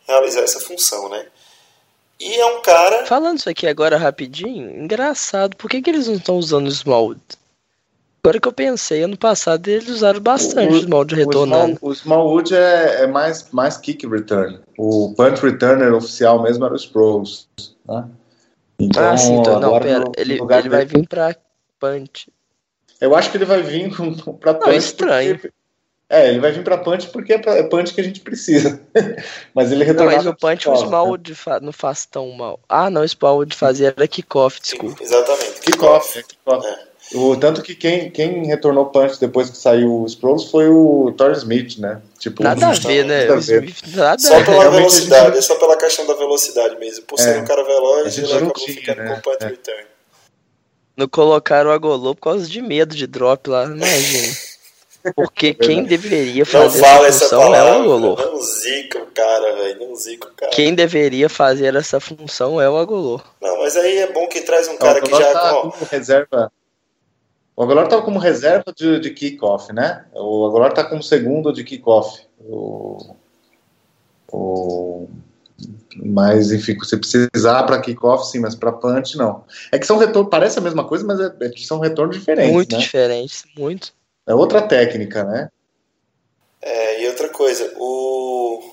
[0.07, 1.27] realizar essa função, né?
[2.19, 3.05] E é um cara.
[3.05, 7.21] Falando isso aqui agora rapidinho, engraçado, por que, que eles não estão usando o Smallwood?
[8.23, 11.73] Agora que eu pensei, ano passado eles usaram bastante o, o Smallwood retornando.
[11.73, 14.59] O, Small, o Smallwood é, é, mais, mais kick return.
[14.77, 17.49] O punt returner oficial mesmo era o Sproles.
[17.85, 18.05] Né?
[18.79, 21.35] Então, ah, sim, então, não, pera, no, ele, no ele vai vir pra
[21.79, 22.29] punch.
[23.01, 23.91] Eu acho que ele vai vir
[24.39, 24.67] pra punch.
[24.67, 25.39] Não, estranho.
[25.39, 25.53] Porque,
[26.13, 28.79] é, ele vai vir pra punch porque é punch que a gente precisa.
[29.53, 30.15] mas ele retorna.
[30.15, 31.59] Mas o punch o Smallwood né?
[31.61, 32.59] não faz tão mal.
[32.69, 35.01] Ah, não, o Smallwood fazia era kickoff, desculpa.
[35.01, 35.61] Exatamente.
[35.61, 36.13] Kickoff.
[36.13, 36.93] Kick kick é.
[37.13, 41.35] O, tanto que quem, quem retornou punch depois que saiu o Sproles foi o Torrey
[41.35, 42.01] Smith, né?
[42.17, 43.25] Tipo, nada a ver, né?
[43.25, 43.75] Nada a ver.
[43.93, 45.45] Nada só pela velocidade, gente...
[45.45, 47.05] só pela questão da velocidade mesmo.
[47.05, 49.15] Por ser é, um cara veloz, ele acabou tinha, ficando né?
[49.15, 49.45] com punt é.
[49.47, 49.85] return.
[50.95, 54.33] Não colocaram o Agolô por causa de medo de drop lá, imagina.
[55.11, 58.15] Porque quem deveria fazer não essa função palavra, é o Agolô.
[58.15, 59.87] Não zica o cara, velho.
[59.87, 60.51] Não zica o cara.
[60.51, 63.19] Quem deveria fazer essa função é o Agolô.
[63.41, 65.33] Não, mas aí é bom que traz um cara não, que já.
[65.33, 66.51] Tá ó, como reserva.
[67.55, 70.05] O Agolor estava como reserva de, de kickoff, né?
[70.13, 72.21] O Agolor está como segundo de kickoff.
[72.39, 73.15] O,
[74.31, 75.07] o,
[75.97, 79.43] Mas, enfim, você precisar para kickoff, sim, mas para punch, não.
[79.71, 82.53] É que são retornos, parece a mesma coisa, mas é, é, são retornos diferentes.
[82.53, 82.81] Muito né?
[82.81, 83.93] diferentes, muito.
[84.25, 85.49] É outra técnica, né?
[86.61, 88.63] É, e outra coisa, o,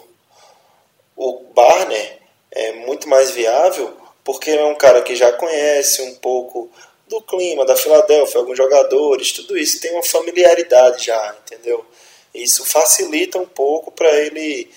[1.16, 2.18] o Barner
[2.52, 6.70] é muito mais viável porque é um cara que já conhece um pouco
[7.08, 11.84] do clima da Filadélfia, alguns jogadores, tudo isso tem uma familiaridade já, entendeu?
[12.32, 14.70] Isso facilita um pouco para ele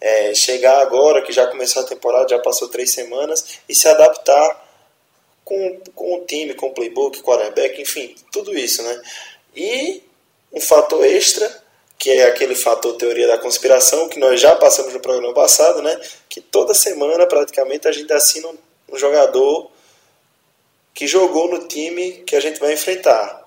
[0.00, 4.68] é, chegar agora, que já começou a temporada, já passou três semanas, e se adaptar
[5.44, 9.02] com, com o time, com o playbook, quarterback, enfim, tudo isso, né?
[9.56, 10.02] E
[10.52, 11.50] um fator extra,
[11.98, 16.00] que é aquele fator teoria da conspiração, que nós já passamos no programa passado, né?
[16.28, 18.56] Que toda semana, praticamente, a gente assina um,
[18.92, 19.70] um jogador
[20.94, 23.40] que jogou no time que a gente vai enfrentar.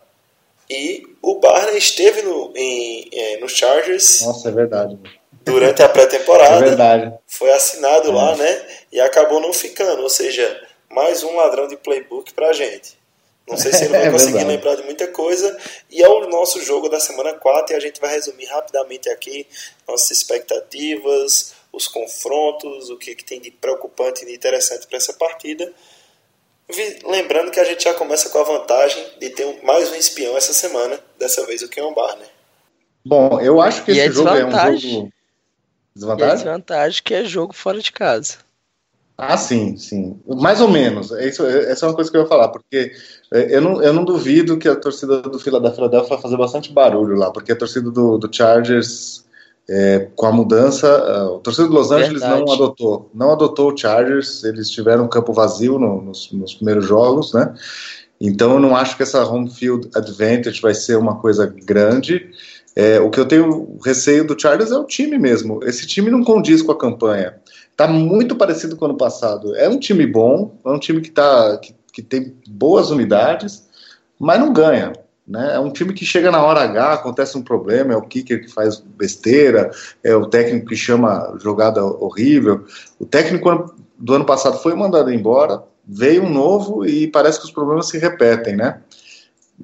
[0.69, 4.21] E o Barney esteve no, em, em, no Chargers.
[4.21, 4.97] Nossa, é verdade.
[5.43, 6.65] Durante a pré-temporada.
[6.65, 7.13] É verdade.
[7.27, 8.13] Foi assinado é.
[8.13, 8.67] lá, né?
[8.91, 10.01] E acabou não ficando.
[10.03, 12.97] Ou seja, mais um ladrão de playbook pra gente.
[13.47, 14.55] Não sei se ele vai é conseguir verdade.
[14.55, 15.57] lembrar de muita coisa.
[15.89, 19.47] E é o nosso jogo da semana 4 e a gente vai resumir rapidamente aqui
[19.87, 25.13] nossas expectativas, os confrontos, o que, que tem de preocupante e de interessante para essa
[25.13, 25.71] partida.
[27.05, 30.37] Lembrando que a gente já começa com a vantagem de ter um, mais um espião
[30.37, 32.29] essa semana, dessa vez o Keon Barner.
[33.05, 35.11] Bom, eu acho que e esse é jogo é um jogo.
[35.93, 36.27] Desvantagem?
[36.27, 38.37] E é desvantagem que é jogo fora de casa.
[39.17, 40.19] Ah, sim, sim.
[40.27, 41.11] Mais ou menos.
[41.11, 42.91] Isso, essa é uma coisa que eu ia falar, porque
[43.31, 46.73] eu não, eu não duvido que a torcida do Fila da Philadelphia vai fazer bastante
[46.73, 49.23] barulho lá, porque a torcida do, do Chargers,
[49.69, 50.87] é, com a mudança,
[51.27, 52.43] o torcida do Los Angeles Verdade.
[52.43, 56.85] não adotou, não adotou o Chargers, eles tiveram um campo vazio no, nos, nos primeiros
[56.85, 57.53] jogos, né?
[58.19, 62.31] Então eu não acho que essa home field advantage vai ser uma coisa grande.
[62.75, 65.59] É, o que eu tenho receio do Chargers é o time mesmo.
[65.63, 67.35] Esse time não condiz com a campanha.
[67.75, 69.55] Tá muito parecido com o ano passado.
[69.55, 73.67] É um time bom, é um time que, tá, que, que tem boas unidades,
[74.19, 74.93] mas não ganha.
[75.27, 75.55] Né?
[75.55, 78.51] É um time que chega na hora H, acontece um problema, é o kicker que
[78.51, 79.71] faz besteira,
[80.03, 82.65] é o técnico que chama jogada horrível.
[82.99, 87.51] O técnico do ano passado foi mandado embora, veio um novo e parece que os
[87.51, 88.81] problemas se repetem, né?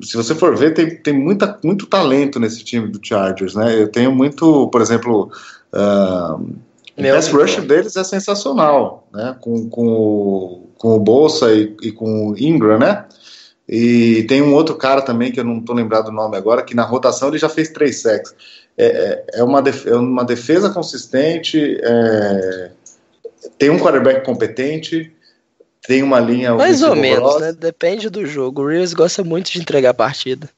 [0.01, 3.81] Se você for ver, tem, tem muita, muito talento nesse time do Chargers, né?
[3.81, 5.29] Eu tenho muito, por exemplo,
[5.73, 6.55] uh,
[6.99, 9.35] o pass rush deles é sensacional, né?
[9.39, 13.05] Com, com, o, com o Bolsa e, e com o Ingram, né?
[13.67, 16.75] E tem um outro cara também, que eu não estou lembrado o nome agora, que
[16.75, 18.33] na rotação ele já fez três sacks.
[18.75, 22.71] É, é, é uma, defesa, é uma defesa consistente, é,
[23.57, 25.11] tem um quarterback competente,
[25.85, 26.55] tem uma linha...
[26.55, 27.53] Mais ou menos, né?
[27.53, 28.63] Depende do jogo.
[28.63, 30.49] O Reeves gosta muito de entregar a partida.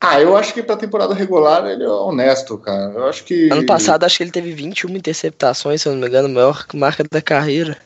[0.00, 2.90] Ah, eu acho que pra temporada regular ele é honesto, cara.
[2.92, 3.50] Eu acho que.
[3.52, 7.04] Ano passado, acho que ele teve 21 interceptações, se eu não me engano, maior marca
[7.04, 7.76] da carreira.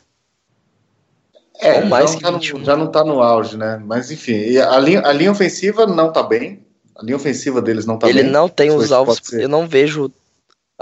[1.59, 3.81] É, Ou mais já, que tá no, já não tá no auge, né?
[3.85, 6.65] Mas enfim, a linha, a linha ofensiva não tá bem.
[6.95, 8.23] A linha ofensiva deles não tá ele bem.
[8.23, 9.33] Ele não tem os alvos.
[9.33, 10.09] Eu não vejo.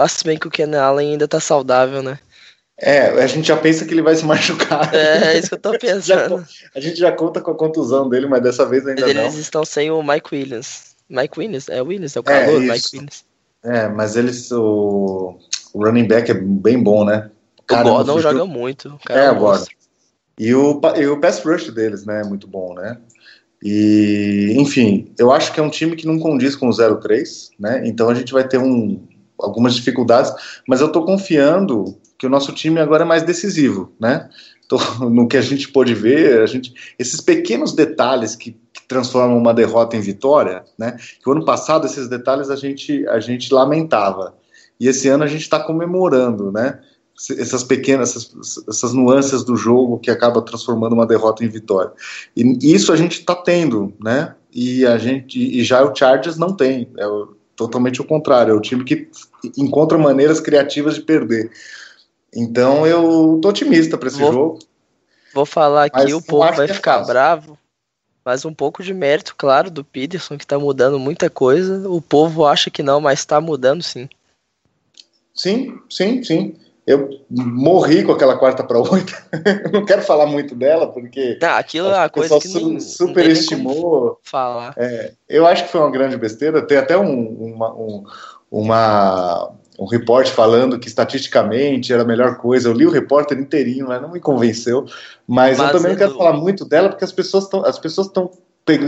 [0.08, 2.18] Se bem que o Ken Allen ainda tá saudável, né?
[2.76, 4.92] É, a gente já pensa que ele vai se machucar.
[4.94, 6.44] É, é isso que eu tô pensando.
[6.48, 9.22] já, a gente já conta com a contusão dele, mas dessa vez ainda Eles não.
[9.22, 10.93] Eles estão sem o Mike Williams.
[11.14, 11.68] Mike Williams?
[11.68, 13.24] É o Williams, é o calor, é, Mike Williams.
[13.62, 14.50] É, mas eles.
[14.52, 15.38] O,
[15.72, 17.30] o running back é bem bom, né?
[17.70, 18.98] O, o Gordon joga muito.
[19.04, 19.66] Cara é, é Gordon.
[20.38, 22.98] E o, e o pass rush deles, né, é muito bom, né?
[23.62, 27.82] E, enfim, eu acho que é um time que não condiz com o 0-3, né?
[27.86, 29.00] Então a gente vai ter um,
[29.38, 30.32] algumas dificuldades,
[30.68, 34.28] mas eu tô confiando que o nosso time agora é mais decisivo, né?
[34.68, 38.56] Tô, no que a gente pôde ver, a gente, esses pequenos detalhes que,
[38.86, 40.96] transformam uma derrota em vitória, né?
[41.22, 44.34] Que o ano passado esses detalhes a gente, a gente lamentava
[44.78, 46.80] e esse ano a gente está comemorando, né?
[47.38, 51.92] essas pequenas, essas, essas, nuances do jogo que acaba transformando uma derrota em vitória.
[52.36, 54.34] E isso a gente está tendo, né?
[54.52, 57.04] E a gente e já o Chargers não tem, é
[57.54, 59.08] totalmente o contrário, é o time que
[59.56, 61.50] encontra maneiras criativas de perder.
[62.34, 64.58] Então eu tô otimista para esse vou, jogo.
[65.32, 67.12] Vou falar aqui, o povo vai é ficar fácil.
[67.12, 67.58] bravo,
[68.24, 71.88] mas um pouco de mérito, claro, do Peterson que está mudando muita coisa.
[71.88, 74.08] O povo acha que não, mas está mudando sim.
[75.34, 76.56] Sim, sim, sim.
[76.86, 79.14] Eu morri com aquela quarta para oito.
[79.72, 81.38] não quero falar muito dela, porque.
[81.42, 84.18] Ah, aquilo é uma coisa que su superestimou.
[84.22, 84.74] falar.
[84.76, 86.66] É, eu acho que foi uma grande besteira.
[86.66, 88.04] Tem até um, uma, um,
[88.50, 92.68] uma, um repórter falando que estatisticamente era a melhor coisa.
[92.68, 94.84] Eu li o repórter inteirinho, mas não me convenceu.
[95.26, 96.18] Mas, mas eu também não quero do...
[96.18, 98.30] falar muito dela, porque as pessoas estão as pessoas estão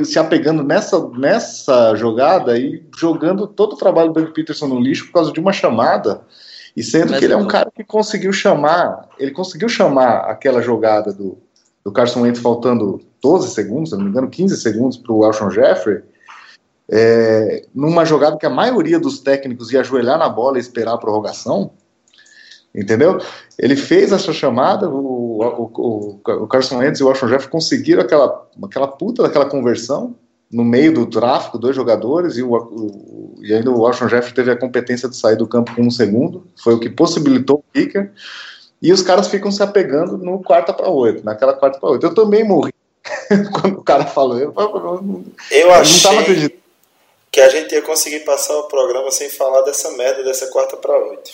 [0.05, 5.07] se apegando nessa, nessa jogada e jogando todo o trabalho do Doug Peterson no lixo
[5.07, 6.22] por causa de uma chamada
[6.74, 10.62] E sendo Mas que ele é um cara que conseguiu chamar, ele conseguiu chamar aquela
[10.62, 11.37] jogada do,
[11.84, 15.51] do Carson Wentz faltando 12 segundos, se não me engano, 15 segundos para o Alshon
[15.51, 16.03] Jeffrey,
[16.91, 20.99] é, numa jogada que a maioria dos técnicos ia ajoelhar na bola e esperar a
[20.99, 21.72] prorrogação,
[22.74, 23.20] entendeu?
[23.59, 28.03] Ele fez essa chamada, o, o, o, o Carson Wentz e o Alshon Jeffrey conseguiram
[28.03, 30.14] aquela, aquela puta daquela conversão
[30.51, 34.57] no meio do tráfico, dois jogadores, e, o, e ainda o Alshon Jeffrey teve a
[34.57, 38.12] competência de sair do campo com um segundo, foi o que possibilitou o kicker,
[38.80, 42.07] e os caras ficam se apegando no quarta para oito, naquela quarta para oito.
[42.07, 42.72] Eu também morri
[43.61, 46.65] quando o cara falou, eu, eu, eu, Eu eu não achei tava acreditando.
[47.37, 50.97] Que a gente ia conseguir passar o programa sem falar dessa merda dessa quarta para
[50.99, 51.30] oito.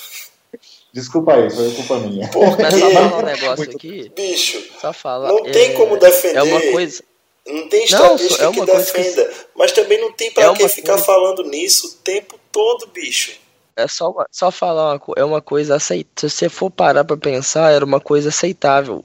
[0.92, 2.28] Desculpa aí, foi culpa minha.
[2.28, 5.28] Porque, Mas só falar um negócio aqui, bicho, só falar.
[5.28, 6.38] não tem é, como defender.
[6.38, 7.04] É uma coisa.
[7.46, 9.32] Não tem Não, estatística é uma que coisa que- defenda.
[9.54, 13.32] Mas também não tem pra É que ficar coisa- falando nisso o tempo todo, bicho.
[13.76, 15.20] É só, uma- só falar uma coisa.
[15.20, 16.28] É uma coisa aceitável.
[16.28, 19.02] Se você for parar pra pensar, era uma coisa aceitável.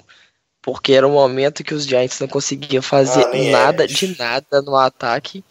[0.64, 4.08] Porque era um momento que os Giants não conseguiam fazer Ah, é, nada bicho.
[4.08, 5.44] de nada no ataque.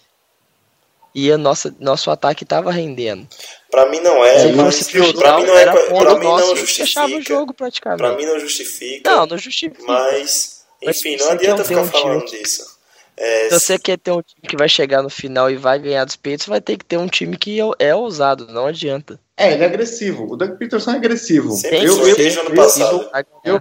[1.18, 3.26] E a nossa, nosso ataque tava rendendo.
[3.70, 6.24] Pra mim não É, Se mas pra final, mim não é, era pra ponto mim
[6.24, 7.34] não nosso fechava o justifica.
[7.34, 7.98] jogo praticamente.
[8.02, 9.10] Pra mim não justifica.
[9.10, 9.82] Não, não justifica.
[9.86, 12.76] Mas, enfim, não adianta ficar ter um time falando que- disso.
[13.16, 16.04] É, Se você quer ter um time que vai chegar no final e vai ganhar
[16.04, 19.18] dos peitos, vai ter que ter um time que é, é ousado, não adianta.
[19.38, 20.30] É, ele é agressivo.
[20.30, 21.50] O Doug Peterson é agressivo.
[21.52, 23.10] Sempre Eu, eu, ano eu, passado.
[23.42, 23.60] Eu,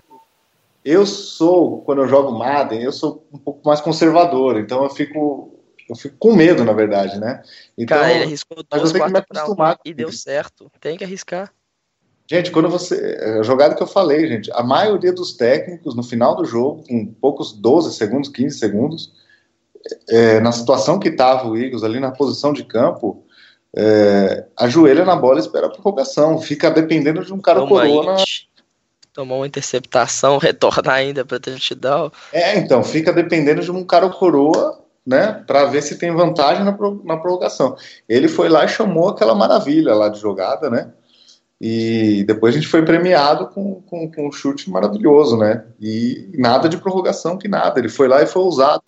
[0.84, 5.55] eu sou, quando eu jogo Madden, eu sou um pouco mais conservador, então eu fico,
[5.90, 7.44] eu fico com medo, na verdade, né?
[7.78, 9.94] Então, Cara, ele arriscou mas eu duas tenho que me quartas pra acostumar um e
[9.94, 10.72] deu certo.
[10.80, 11.54] Tem que arriscar.
[12.28, 13.18] Gente, quando você.
[13.40, 17.06] A jogada que eu falei, gente, a maioria dos técnicos, no final do jogo, com
[17.06, 19.14] poucos 12 segundos, 15 segundos,
[20.10, 23.24] é, na situação que estava o Eagles, ali na posição de campo,
[23.76, 26.40] é, ajoelha na bola e espera a prorrogação.
[26.40, 28.16] Fica dependendo de um cara Toma coroa na.
[28.16, 28.50] hit,
[29.14, 32.12] tomou uma interceptação, retornar ainda pra touchdown.
[32.34, 36.74] É, então, fica dependendo de um cara coroa, né, para ver se tem vantagem na,
[36.74, 37.78] pro- na prorrogação.
[38.10, 40.92] Ele foi lá e chamou aquela maravilha lá de jogada, né?
[41.62, 45.66] E depois a gente foi premiado com, com, com um chute maravilhoso, né?
[45.80, 47.80] E nada de prorrogação, que nada.
[47.80, 48.84] Ele foi lá e foi usado.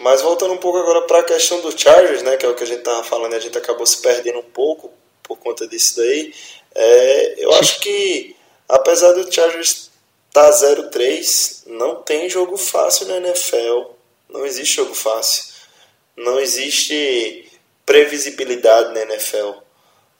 [0.00, 2.64] Mas voltando um pouco agora para a questão do Chargers, né, que é o que
[2.64, 4.90] a gente tava falando, a gente acabou se perdendo um pouco
[5.22, 6.34] por conta disso daí.
[6.74, 8.34] É, eu acho que
[8.68, 9.90] apesar do Chargers
[10.32, 13.92] tá 0-3, não tem jogo fácil na NFL.
[14.34, 15.54] Não existe jogo fácil.
[16.16, 17.48] Não existe
[17.86, 19.52] previsibilidade na NFL.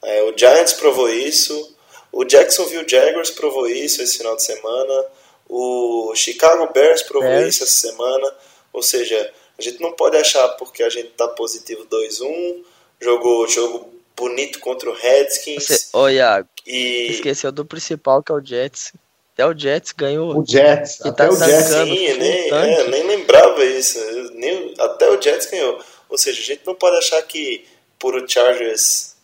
[0.05, 1.77] É, o Giants provou isso,
[2.13, 5.05] o Jacksonville Jaguars provou isso esse final de semana,
[5.49, 7.57] o Chicago Bears provou Bears.
[7.57, 8.33] isso essa semana.
[8.73, 12.63] Ou seja, a gente não pode achar porque a gente tá positivo 2-1,
[13.01, 18.35] jogou jogo bonito contra o Redskins Você, ô, Iago, e esqueceu do principal que é
[18.37, 18.93] o Jets.
[19.35, 20.39] Até o Jets ganhou.
[20.39, 21.71] O Jets, E até tá o Jets.
[21.89, 22.81] Sim, nem, tanque.
[22.81, 23.99] é, nem lembrava isso.
[24.33, 25.83] Nem, até o Jets ganhou.
[26.09, 27.67] Ou seja, a gente não pode achar que
[27.99, 29.15] por o Chargers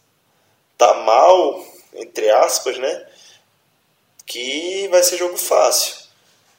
[0.76, 3.06] tá mal, entre aspas, né?
[4.26, 5.94] Que vai ser jogo fácil.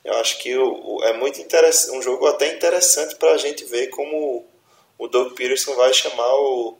[0.04, 3.66] Eu acho que o, o- é muito interessante, um jogo até interessante para a gente
[3.66, 4.46] ver como
[4.98, 6.78] o Doug Peterson vai chamar o,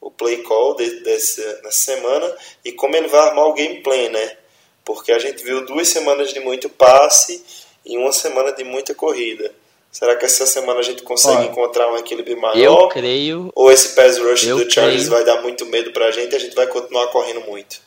[0.00, 4.36] o play call de, desse, nessa semana e como ele vai armar o gameplay, né?
[4.84, 7.42] Porque a gente viu duas semanas de muito passe
[7.84, 9.50] e uma semana de muita corrida.
[9.92, 12.88] Será que essa semana a gente consegue Olha, encontrar um equilíbrio Eu maior?
[12.88, 13.50] creio.
[13.54, 15.10] Ou esse pass rush eu do Chargers creio.
[15.10, 17.80] vai dar muito medo pra gente e a gente vai continuar correndo muito?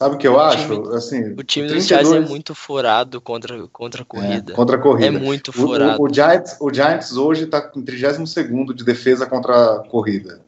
[0.00, 0.62] Sabe o que eu acho?
[0.66, 4.52] time- assim, O time dos 32 Giants é muito furado contra, contra a corrida.
[4.52, 5.06] É, contra a corrida.
[5.06, 6.02] É muito O- furado.
[6.02, 10.40] O, o Giants, o Giants hoje está em 32 de defesa contra a corrida.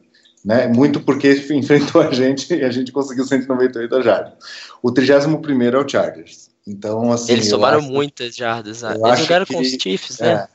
[0.45, 0.67] Né?
[0.67, 4.33] Muito porque enfrentou a gente e a gente conseguiu 198 jardas.
[4.81, 6.51] O 31 é o Chargers.
[6.67, 7.33] Então, assim.
[7.33, 8.83] Eles eu tomaram acho- muitas jardas.
[8.83, 8.93] ah.
[8.95, 10.33] eu Eles jogaram que- com os Chiefs, né?
[10.33, 10.47] É,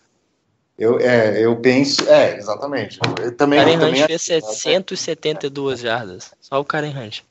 [0.79, 2.09] eu, é, eu penso.
[2.09, 3.01] É, exatamente.
[3.21, 6.31] Eu também, Karen eu também Hunt fez 172 jardas.
[6.41, 7.23] Só o Karen Hunt.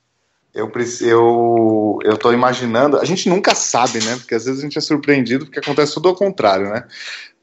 [0.54, 0.70] Eu,
[1.02, 2.98] eu, eu tô imaginando.
[2.98, 4.16] A gente nunca sabe, né?
[4.18, 6.86] Porque às vezes a gente é surpreendido porque acontece tudo ao contrário, né?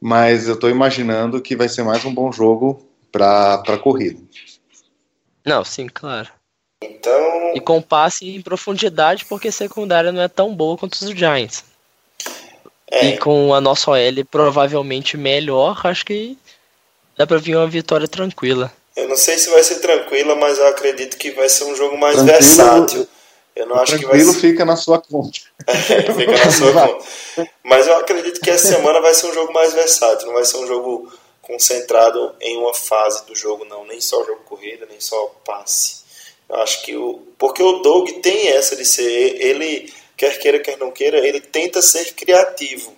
[0.00, 4.20] Mas eu tô imaginando que vai ser mais um bom jogo para corrida.
[5.47, 6.28] Não, sim, claro.
[6.82, 11.01] Então, E com passe em profundidade, porque a secundária não é tão boa quanto os
[11.01, 11.64] do Giants.
[12.90, 16.36] é, E com a nossa OL provavelmente melhor, acho que
[17.16, 18.70] dá pra vir uma vitória tranquila.
[18.97, 21.97] eu não sei se vai ser tranquila, mas eu acredito que vai ser um jogo
[21.97, 23.09] mais Tranquilo, versátil.
[23.55, 24.40] Eu não acho que vai Tranquilo, ser.
[24.40, 25.38] fica na sua conta.
[26.14, 27.05] Fica na sua conta.
[27.64, 30.59] Mas eu acredito que essa semana vai ser um jogo mais versátil, não vai ser
[30.59, 31.11] um jogo
[31.47, 33.84] concentrado em uma fase do jogo, não.
[33.84, 36.05] Nem só jogo corrida, nem só passe.
[36.49, 37.22] Eu acho que o.
[37.38, 39.40] Porque o Doug tem essa de ser.
[39.40, 42.94] Ele, quer queira, quer não queira, ele tenta ser criativo.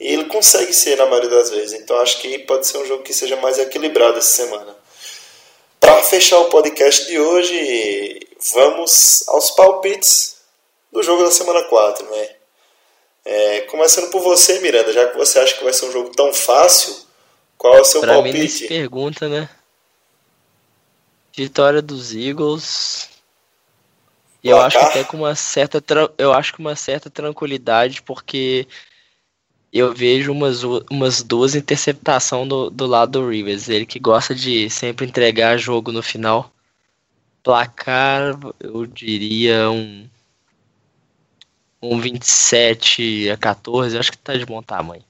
[0.00, 1.80] E ele consegue ser na maioria das vezes.
[1.80, 4.76] Então acho que pode ser um jogo que seja mais equilibrado essa semana.
[5.78, 8.20] Para fechar o podcast de hoje,
[8.52, 10.38] vamos aos palpites
[10.90, 12.28] do jogo da semana 4, né?
[13.24, 16.32] É, começando por você, Miranda, já que você acha que vai ser um jogo tão
[16.32, 16.94] fácil,
[17.64, 18.34] qual é o seu pra palpite?
[18.34, 19.48] Mim nem se pergunta, né?
[21.34, 23.08] Vitória dos Eagles.
[24.42, 25.82] E eu acho que até com uma certa
[26.18, 28.68] eu acho que uma certa tranquilidade, porque
[29.72, 33.70] eu vejo umas, umas duas interceptações do, do lado do Rivers.
[33.70, 36.52] Ele que gosta de sempre entregar jogo no final.
[37.42, 40.06] Placar, eu diria um
[41.80, 45.02] um 27 a 14, acho que tá de bom tamanho.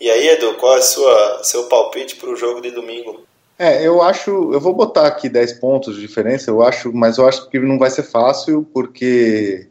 [0.00, 3.24] E aí, Edu, qual é o seu palpite para o jogo de domingo?
[3.58, 7.28] É, eu acho, eu vou botar aqui 10 pontos de diferença, eu acho, mas eu
[7.28, 9.68] acho que não vai ser fácil, porque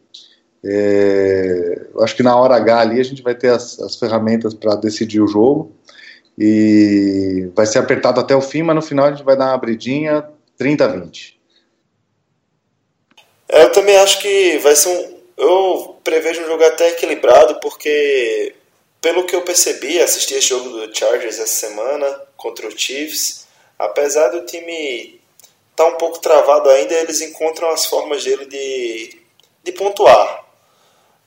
[0.64, 4.54] é, eu acho que na hora H ali a gente vai ter as, as ferramentas
[4.54, 5.76] para decidir o jogo,
[6.38, 9.54] e vai ser apertado até o fim, mas no final a gente vai dar uma
[9.54, 11.40] abridinha 30 a 20.
[13.50, 15.14] Eu também acho que vai ser um.
[15.36, 18.56] Eu prevejo um jogo até equilibrado, porque,
[19.04, 23.46] pelo que eu percebi, assisti esse jogo do Chargers essa semana contra o Chiefs.
[23.78, 25.20] Apesar do time
[25.72, 29.20] estar tá um pouco travado ainda, eles encontram as formas dele de,
[29.62, 30.46] de pontuar.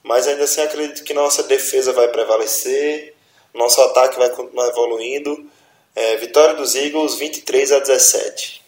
[0.02, 3.14] Mas ainda assim acredito que nossa defesa vai prevalecer,
[3.52, 5.46] nosso ataque vai continuar evoluindo.
[5.94, 8.64] É, vitória dos Eagles 23 a 17.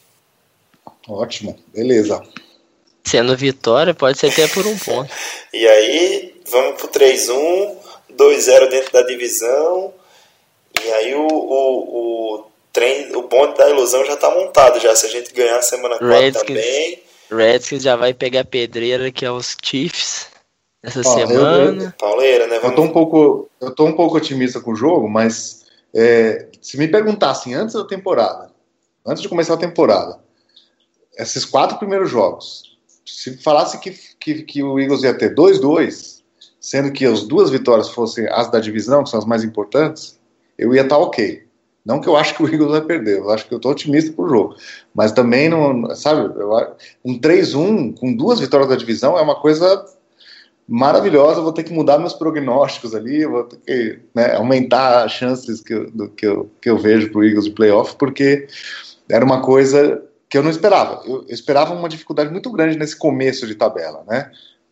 [1.09, 2.23] Ótimo, beleza.
[3.05, 5.11] Sendo vitória, pode ser até por um ponto.
[5.51, 7.78] e aí, vamos pro 3-1,
[8.19, 9.95] 2-0 dentro da divisão.
[10.85, 14.95] E aí o, o, o, trem, o bonde da ilusão já tá montado já.
[14.95, 17.03] Se a gente ganhar a semana 4 Redskins, também.
[17.31, 20.27] Redskins já vai pegar pedreira que é os Chiefs
[20.83, 21.85] essa semana.
[21.85, 22.59] Eu, Pauleira, né?
[22.59, 22.71] Vamos...
[22.71, 25.65] Eu, tô um pouco, eu tô um pouco otimista com o jogo, mas
[25.95, 28.51] é, se me perguntassem antes da temporada,
[29.07, 30.19] antes de começar a temporada,
[31.17, 36.18] esses quatro primeiros jogos, se falasse que, que, que o Eagles ia ter 2-2,
[36.61, 40.19] sendo que as duas vitórias fossem as da divisão, que são as mais importantes,
[40.57, 41.47] eu ia estar tá ok.
[41.85, 44.13] Não que eu acho que o Eagles vai perder, eu acho que eu estou otimista
[44.13, 44.57] pro jogo.
[44.95, 46.53] Mas também, não, sabe, eu,
[47.05, 49.87] um 3-1 com duas vitórias da divisão é uma coisa
[50.69, 51.41] maravilhosa.
[51.41, 55.63] Eu vou ter que mudar meus prognósticos ali, vou ter que né, aumentar as chances
[55.63, 58.47] que eu, do, que eu, que eu vejo pro Eagles de playoff, porque
[59.09, 61.03] era uma coisa que eu não esperava.
[61.07, 64.31] Eu, eu esperava uma dificuldade muito grande nesse começo de tabela, né?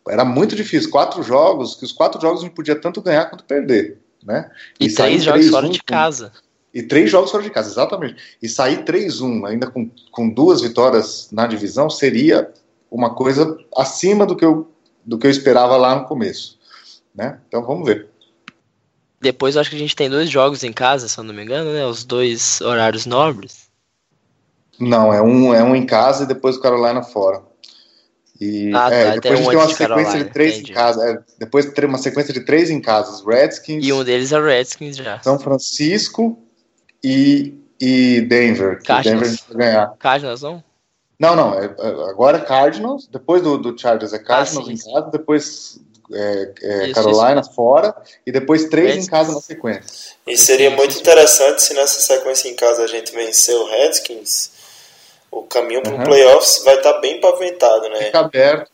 [0.08, 0.90] Era muito difícil.
[0.90, 4.50] Quatro jogos, que os quatro jogos a gente podia tanto ganhar quanto perder, né?
[4.78, 6.32] E, e três jogos 3, fora 1, de casa.
[6.72, 8.36] E três jogos fora de casa, exatamente.
[8.42, 12.52] E sair 3-1, ainda com, com duas vitórias na divisão, seria
[12.90, 14.70] uma coisa acima do que eu,
[15.04, 16.58] do que eu esperava lá no começo.
[17.14, 17.40] Né?
[17.48, 18.08] Então vamos ver.
[19.20, 21.42] Depois eu acho que a gente tem dois jogos em casa, se eu não me
[21.42, 21.86] engano, né?
[21.86, 23.66] Os dois horários nobres.
[24.78, 27.42] Não, é um, é um em casa e depois o Carolina fora.
[28.40, 30.70] E ah, é, tá, depois a gente tem uma sequência Carolina, de três entendi.
[30.70, 31.10] em casa.
[31.10, 33.12] É, depois tem uma sequência de três em casa.
[33.12, 33.84] Os Redskins.
[33.84, 35.20] E um deles é o Redskins já.
[35.20, 36.38] São Francisco
[37.02, 38.80] e, e Denver.
[38.82, 39.94] Que Denver ganhar.
[39.98, 40.62] Cardinals não?
[41.18, 41.54] Não, não.
[41.54, 41.64] É,
[42.10, 43.08] agora é Cardinals.
[43.10, 45.10] Depois do, do Chargers é Cardinals ah, em casa.
[45.10, 45.80] Depois
[46.12, 47.52] é, é isso, Carolina isso.
[47.54, 47.96] fora.
[48.26, 49.06] E depois três Redskins.
[49.06, 50.14] em casa na sequência.
[50.26, 54.55] E seria muito interessante se nessa sequência em casa a gente vencer o Redskins
[55.30, 56.04] o caminho para o uhum.
[56.04, 58.04] playoffs vai estar tá bem pavimentado, né?
[58.04, 58.70] Fica aberto.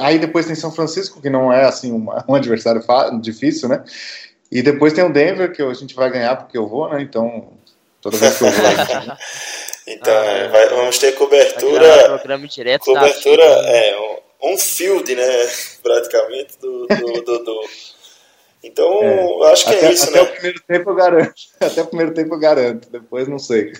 [0.00, 2.82] Aí depois tem São Francisco, que não é assim um, um adversário
[3.20, 3.84] difícil, né?
[4.50, 7.00] E depois tem o Denver, que a gente vai ganhar porque eu vou, né?
[7.00, 7.52] Então,
[8.00, 8.66] toda vez que eu vou.
[8.66, 9.18] Gente...
[9.86, 12.18] então, ah, vai, vamos ter cobertura.
[12.18, 13.96] Programa direto cobertura, é,
[14.42, 15.48] um, um field, né?
[15.82, 17.68] Praticamente, do, do, do, do
[18.62, 19.52] então, é.
[19.52, 20.22] acho que é até, é isso, até né?
[20.22, 21.34] o primeiro tempo eu garanto.
[21.60, 22.90] Até o primeiro tempo eu garanto.
[22.90, 23.72] Depois não sei.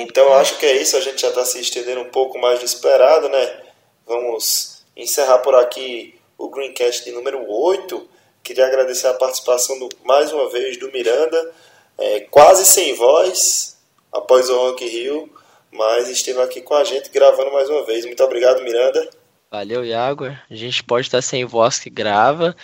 [0.00, 0.96] então, acho que é isso.
[0.96, 3.60] A gente já está se estendendo um pouco mais do esperado, né?
[4.06, 8.06] Vamos encerrar por aqui o Greencast de número 8.
[8.42, 11.52] Queria agradecer a participação do, mais uma vez do Miranda,
[11.96, 13.78] é, quase sem voz,
[14.12, 15.30] após o Rock Rio,
[15.72, 18.04] mas esteve aqui com a gente gravando mais uma vez.
[18.04, 19.08] Muito obrigado, Miranda.
[19.50, 20.26] Valeu, Iago.
[20.26, 22.54] A gente pode estar sem voz que grava.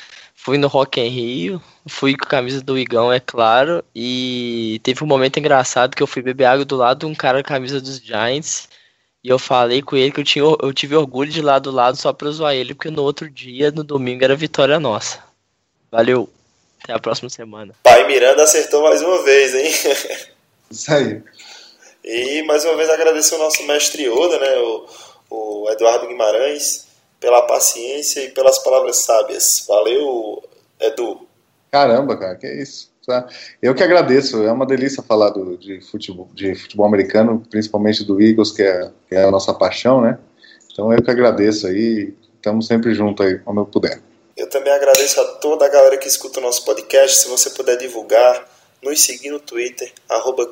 [0.42, 5.04] Fui no Rock em Rio, fui com a camisa do Igão, é claro, e teve
[5.04, 7.56] um momento engraçado que eu fui beber água do lado de um cara com a
[7.56, 8.66] camisa dos Giants,
[9.22, 11.98] e eu falei com ele que eu, tinha, eu tive orgulho de lá do lado
[11.98, 15.22] só pra zoar ele, porque no outro dia, no domingo, era vitória nossa.
[15.92, 16.26] Valeu,
[16.82, 17.74] até a próxima semana.
[17.82, 19.70] Pai Miranda acertou mais uma vez, hein?
[20.72, 21.22] Isso aí.
[22.02, 24.86] E mais uma vez agradecer o nosso mestre Oda, né, o,
[25.28, 26.88] o Eduardo Guimarães,
[27.20, 29.64] pela paciência e pelas palavras sábias.
[29.68, 30.29] Valeu,
[30.80, 31.26] Edu.
[31.70, 32.90] Caramba, cara, que isso.
[33.06, 33.26] Tá?
[33.62, 38.20] Eu que agradeço, é uma delícia falar do, de, futebol, de futebol americano, principalmente do
[38.20, 40.18] Eagles, que é, que é a nossa paixão, né?
[40.72, 44.00] Então eu que agradeço aí, estamos sempre juntos aí, quando eu puder.
[44.36, 47.18] Eu também agradeço a toda a galera que escuta o nosso podcast.
[47.18, 48.48] Se você puder divulgar,
[48.82, 49.92] nos seguir no Twitter,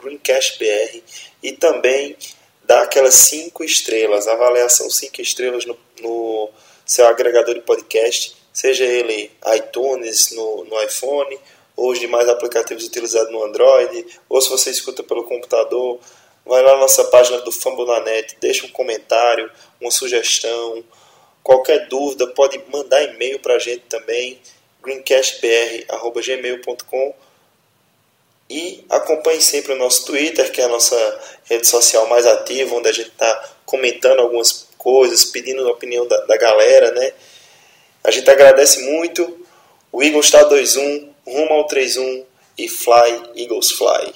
[0.03, 1.03] GreencastBR,
[1.43, 2.16] e também
[2.64, 6.51] dar aquelas cinco estrelas, avaliação cinco estrelas no, no
[6.85, 11.39] seu agregador de podcast, seja ele iTunes no, no iPhone,
[11.77, 16.01] ou os demais aplicativos utilizados no Android, ou se você escuta pelo computador,
[16.45, 19.49] vai lá na nossa página do Fambonanet, deixa um comentário,
[19.81, 20.83] uma sugestão,
[21.41, 24.41] qualquer dúvida, pode mandar e-mail para a gente também,
[24.83, 27.15] greencastbr.gmail.com
[28.51, 32.89] e acompanhe sempre o nosso Twitter, que é a nossa rede social mais ativa, onde
[32.89, 37.13] a gente está comentando algumas coisas, pedindo a opinião da, da galera, né?
[38.05, 39.46] A gente agradece muito.
[39.90, 42.24] O Eagles está 2-1, rumo ao 3-1
[42.59, 44.14] e fly, Eagles fly.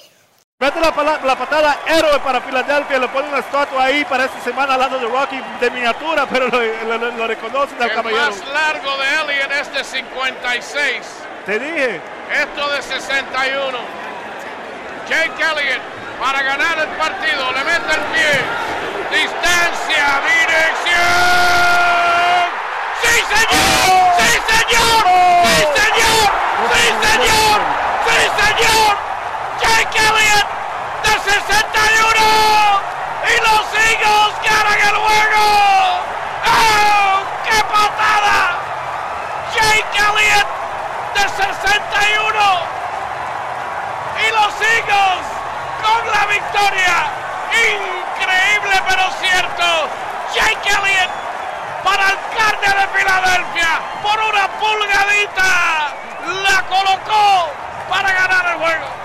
[0.59, 0.91] Mete la,
[1.25, 4.97] la, patada héroe para Filadelfia, le pone una estatua ahí para esta semana al lado
[4.99, 8.29] de Rocky de miniatura, pero lo, lo, lo reconocen del El caballero.
[8.29, 10.95] más largo de Alien es de 56.
[11.45, 12.01] Te dije.
[12.31, 13.77] Esto de 61.
[15.09, 15.81] Jake Elliott
[16.19, 18.39] para ganar el partido, le mete el pie.
[19.11, 22.12] Distancia, dirección.
[23.03, 23.87] ¡Sí, señor!
[24.17, 25.03] ¡Sí, señor!
[25.43, 26.27] ¡Sí, señor!
[26.71, 27.59] ¡Sí, señor!
[28.07, 28.91] ¡Sí, señor!
[29.61, 30.47] Jake Elliott
[31.03, 32.19] de 61
[33.27, 35.45] y los Eagles ganan el juego.
[36.47, 38.39] ¡Oh, qué patada!
[39.53, 40.47] Jake Elliott
[41.15, 42.39] de 61
[44.19, 45.25] y los Eagles
[45.83, 46.95] con la victoria.
[47.51, 49.67] Increíble pero cierto.
[50.33, 51.22] Jake Elliott
[51.83, 55.93] para el carne de Filadelfia por una pulgadita.
[56.43, 57.51] La colocó
[57.89, 59.02] para ganar el juego.